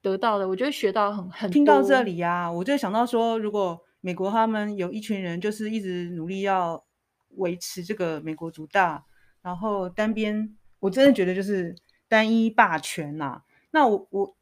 [0.00, 0.48] 得到的。
[0.48, 1.52] 我觉得学到很很多。
[1.52, 6.84] 听到这里啊，我就想到说，如果美国他们有一群人，就是一直努力要
[7.30, 9.04] 维持这个美国独大，
[9.42, 10.56] 然后单边。
[10.80, 11.76] 我真的觉得就是
[12.08, 14.36] 单一霸权呐、啊，那我我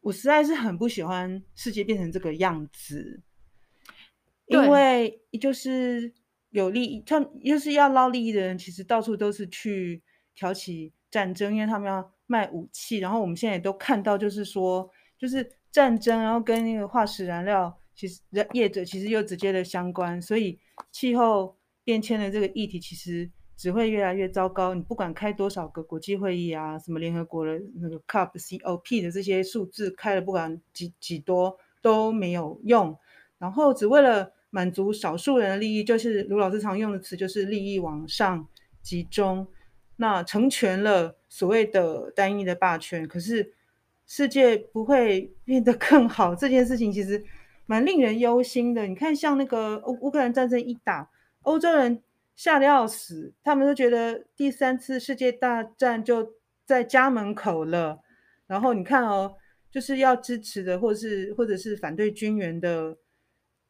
[0.00, 3.20] 我实在是很不喜欢世界变成这个样子，
[4.46, 6.14] 因为就是
[6.50, 10.00] 有利益，他又是要捞利益的人，其实到处都是去
[10.34, 12.98] 挑起战争，因为他们要卖武器。
[12.98, 18.20] 然后我们现在也都看到，就是说，就是战争，然后跟那个化石燃料，其实
[18.52, 20.58] 业者其实又直接的相关，所以
[20.92, 23.28] 气候变迁的这个议题其实。
[23.56, 24.74] 只会越来越糟糕。
[24.74, 32.96] 你不管开多少个国际会议啊，什么联合国的那个 COP、COP 的这些数字开了，不管几几多都没有用。
[33.38, 38.48] 然后只为了满足少数人的利益，就是卢老师常用的词，就是利益往上
[38.82, 39.46] 集中，
[39.96, 43.06] 那成全了所谓的单一的霸权。
[43.06, 43.52] 可是
[44.06, 47.24] 世界不会变得更好，这件事情其实
[47.66, 48.86] 蛮令人忧心的。
[48.86, 51.10] 你看，像那个乌乌克兰战争一打，
[51.42, 52.02] 欧洲人。
[52.36, 58.00] 吓得要死，他们都觉得第三次世界大战就在家门口了。
[58.46, 59.34] 然后你看哦，
[59.70, 62.96] 就是要支持的，或是或者是反对军援的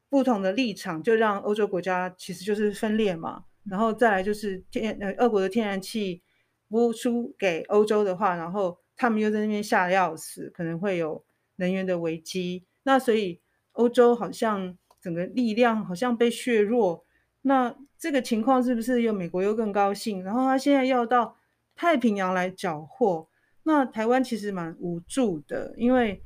[0.09, 3.45] 不同的立场，就让欧洲国家其实就是分裂嘛。
[3.69, 6.23] 然后再来就是天呃，俄国的天然气
[6.69, 11.25] 不输给欧洲的话，然后他们又在那边吓得要死，可能会有
[11.57, 12.65] 能源的危机。
[12.83, 13.41] 那所以
[13.73, 17.05] 欧洲好像整个力量好像被削弱。
[17.43, 17.75] 那
[18.05, 20.23] 这个情况是不是又美国又更高兴？
[20.23, 21.35] 然后他现在要到
[21.75, 23.27] 太平洋来缴获，
[23.63, 26.23] 那台湾其实蛮无助的，因为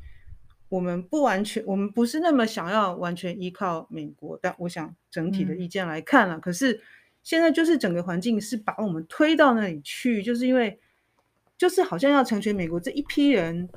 [0.69, 4.37] 我们不完全，我们不是那么想要完全依靠美国。
[4.43, 6.81] 但我想整体的意见来看了，嗯、可是
[7.23, 10.77] 现在就是整个环境是把我们推到那里去，就是因为
[11.57, 13.69] 就是好像要成全美国这一批人，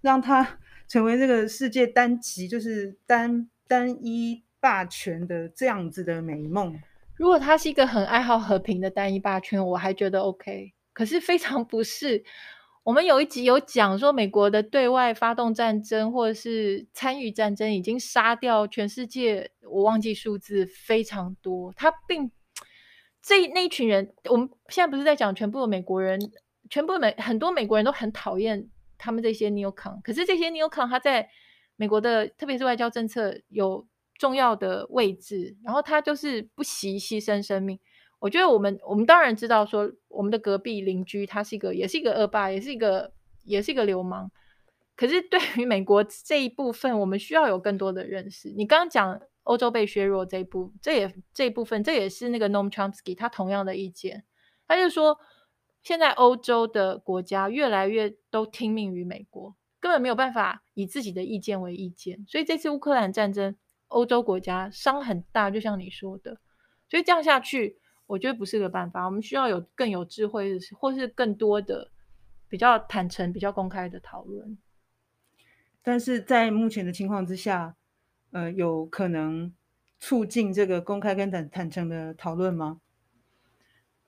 [0.00, 4.44] 让他 成为这个世界单极，就是单单一。
[4.62, 6.80] 霸权的这样子的美梦，
[7.22, 10.72] 如果他是一个很爱好和平的单一霸权，我还觉得 OK。
[10.92, 12.24] 可是非常不是。
[12.82, 21.72] 我们有一集有讲说，美国的对外发动战争或者是参与战争，已经杀掉全世界，我忘记数字非常多。
[21.76, 22.28] 他并
[23.22, 26.18] 这那一群人，我们现在不是在讲全部的美国人，
[26.70, 28.68] 全部美很多美国人都很讨厌
[28.98, 30.02] 他们这些 neocon。
[30.02, 31.28] 可是这些 neocon 他在
[31.76, 33.86] 美国的，特别是外交政策有。
[34.22, 37.76] 重要的位置，然后他就是不惜牺牲生命。
[38.20, 43.12] 我觉得我们我们当然知道说，我们的隔壁邻居他是一个，也是一个恶霸，也是一个，
[43.42, 44.30] 也是一个流氓。
[44.94, 48.52] 可是对于美国这一部分，我们需要有更多的认识。
[48.56, 54.22] 你刚刚讲欧洲被削弱这一部，这也这一部分，这也是那个 Noam Chomsky 他同样的意见。
[54.68, 55.18] 他就说，
[55.82, 62.24] 现在欧洲的国家越来越都听命于美国，根本没有办法以自己的意见为意见。
[62.28, 63.56] 所以这次乌克兰战争。
[63.92, 66.38] 欧洲国家伤很大，就像你说的，
[66.88, 67.76] 所以这样下去，
[68.06, 69.04] 我觉得不是个办法。
[69.04, 71.90] 我们需要有更有智慧，或是更多的
[72.48, 74.56] 比较坦诚、比较公开的讨论。
[75.82, 77.76] 但是在目前的情况之下，
[78.30, 79.52] 呃，有可能
[80.00, 82.80] 促进这个公开跟坦坦诚的讨论吗？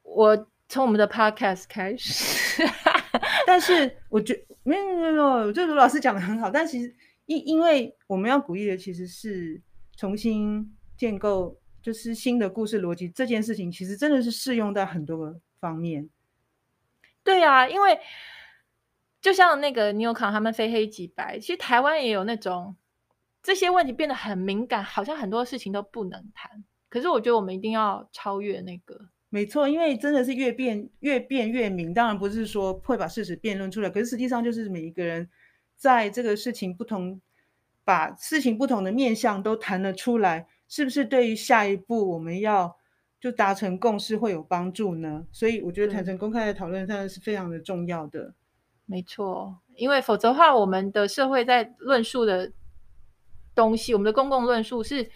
[0.02, 2.62] 我从我们的 podcast 开始，
[3.46, 6.94] 但是我觉得没有没有没有，我觉得卢老师讲的很好，但其实
[7.26, 9.60] 因因为我们要鼓励的其实是。
[9.96, 16.08] 重新建构就是新的故事逻辑这件事情，其实真的是适用在很多个方面。
[17.22, 17.98] 对啊，因为
[19.20, 22.76] 就像那个 neocon 他们非黑即白，其实台湾也有那种
[23.42, 26.64] 这些问题变得很敏感，好像很多事情都不能谈。
[26.88, 29.08] 可是我觉得我们一定要超越那个。
[29.28, 31.92] 没错，因为真的是越辩越辩越明。
[31.92, 35.28] 当然不是说会把事实辩论出来，可是实际上就是每一个人
[35.76, 37.20] 在这个事情不同。
[37.84, 42.74] 把事情不同的面向都谈了出来，是不是对于下一步我们要
[43.20, 45.24] 就达成共识会有帮助呢？
[45.30, 48.34] 所以我觉得坦诚公开的讨论当然是非常的重要的。
[48.86, 52.52] 没错，因为否则的话，我们的社会在论述的
[53.54, 55.10] 东西，我们的公共论述是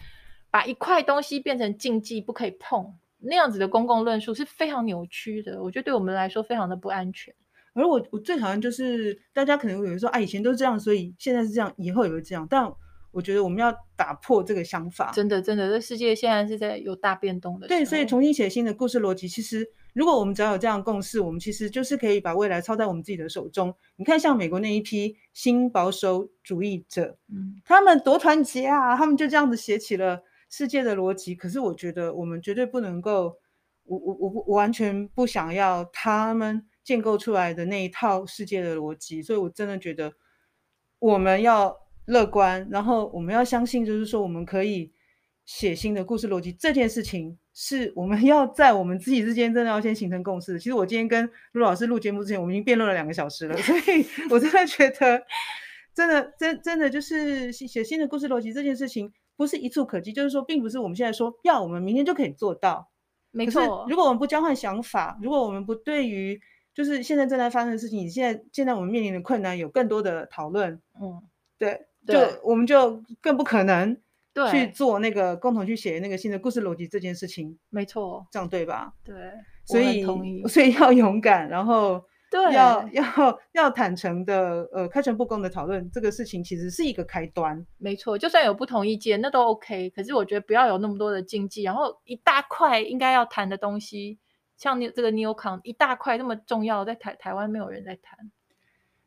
[0.49, 5.61] 把一块东西变成禁忌，不可以碰，那样子的公共论述是非常扭曲的。
[5.61, 7.33] 我觉得对我们来说非常的不安全。
[7.79, 12.45] 而我我最讨厌就是大家可能会有人说啊，以前都是这样，所以现在是这样，以后也会这样。
[12.49, 12.71] 但
[13.11, 15.11] 我觉得我们要打破这个想法。
[15.11, 17.67] 真的真的，这世界现在是在有大变动的。
[17.67, 19.27] 对，所以重新写新的故事逻辑。
[19.27, 23.73] 其实，如果我们只要有这样的共识，我们其实就是可以把未来操在我们自己的手中。
[23.95, 28.95] 你看，像美国那一批新保守主义者，嗯，他们多团结啊！
[28.95, 30.21] 他们就这样子写起了
[30.51, 31.33] 世界的逻辑。
[31.33, 33.35] 可是，我觉得我们绝对不能够，
[33.85, 36.63] 我我我我完全不想要他们。
[36.89, 40.11] 建构出来的那一套世界的逻辑，所以我真的觉得
[40.97, 44.91] 我们要乐观，然后我们要相信，就是说我们可以
[45.45, 46.51] 写新的故事逻辑。
[46.51, 50.57] 这件事情是我们 要在我们自己之间真的要先形成共识。
[50.57, 55.23] 其实我今天跟陆老师录节目之前，我们已经辩论了两个小时了， 所以我真的觉得，
[55.93, 62.89] 真的真真的就是写新的故事逻辑这件事情不是一蹴可及，就是说，并不是我们现在说要，我们明天就可以做到。
[63.31, 63.85] 没错。
[63.87, 66.41] 如果我们不交换想法，如果我们不对于
[66.79, 71.21] 就是现在正在发生的事情，现在现在我们面临的困难有更多的讨论，嗯，
[71.57, 73.97] 对，就我们就更不可能
[74.49, 78.93] 去做那个共同去写那个新的故事逻辑这件事情，没错，这样对吧？
[79.03, 79.13] 对，
[79.65, 80.05] 所以
[80.47, 82.01] 所以要勇敢，然后
[82.31, 94.17] 对，要要要坦诚的，呃，开诚布公的讨论这个事情，其实是一个开端，没错，就算有不同意见，那都 OK，可是我觉得不要有那么多的禁忌，然后一大块应该要谈的东西。
[94.59, 98.29] 像你这个 neocon 一大块那么重要，在台台湾没有人在谈，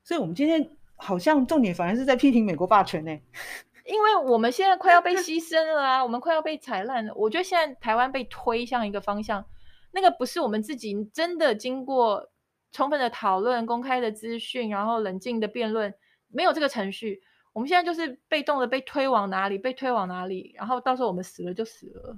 [0.03, 3.11] 所以我们今天好像重点反而是在批评美国霸权呢，
[3.85, 7.15] 因为我们现在快要被 牺牲了啊，我们快要被踩烂了。
[7.15, 9.45] 我觉得现在台湾被推向一个方向，
[9.91, 12.31] 那个不是我们自己真的经过
[12.73, 15.93] 充分的讨论、公开的资讯，然后冷静的辩论，
[16.29, 17.23] 没有这个程序，
[17.53, 22.17] 我们现在就是被动的被推往哪里，被推往哪里，然后到时候我们死了就死了。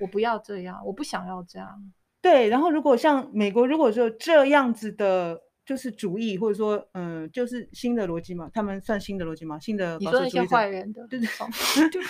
[0.00, 1.92] 我不要这样，我不想要这样。
[2.20, 9.58] 对，然后如果像美国，如果说这样子的就是主义，或者说嗯、呃，就是新的逻辑嘛，他们算新的逻辑吗？
[9.60, 11.28] 新的你说那些坏人的，对对，
[11.90, 12.00] 就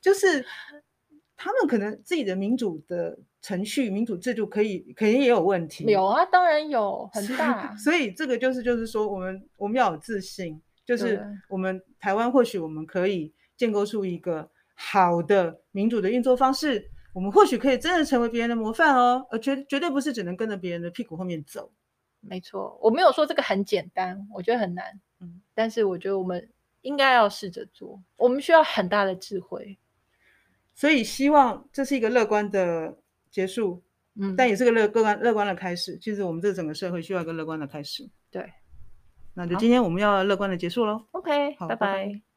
[0.00, 0.44] 就是
[1.36, 5.84] 他们可能自己的民主的程序、民主制度可以，肯定也有问题。
[5.86, 7.74] 有啊，当然有，很大。
[7.76, 16.90] 所以这个就是就是说，我们我们要有自信，就是我们台湾或许我们可以建构出一个好的民主的运作方式。
[17.18, 21.68] 我们或许可以真的成为别人的模范哦，呃绝绝对不是只能跟着别人的屁股后面走。
[22.20, 25.00] 没错，我没有说这个很简单，我觉得很难。
[25.18, 26.48] 嗯，但是我觉得我们
[26.82, 28.00] 应该要试着做。
[28.16, 29.76] 我们需要很大的智慧，
[30.76, 32.96] 所以希望这是一个乐观的
[33.32, 33.82] 结束。
[34.14, 35.98] 嗯，但也是个乐乐观乐观的开始。
[35.98, 38.08] 其实我们这整个社会需要一个乐观的开始。
[38.30, 38.48] 对，
[39.34, 41.04] 那就今天我们要乐观的结束喽。
[41.10, 42.04] OK，好，拜拜。
[42.06, 42.20] 拜拜。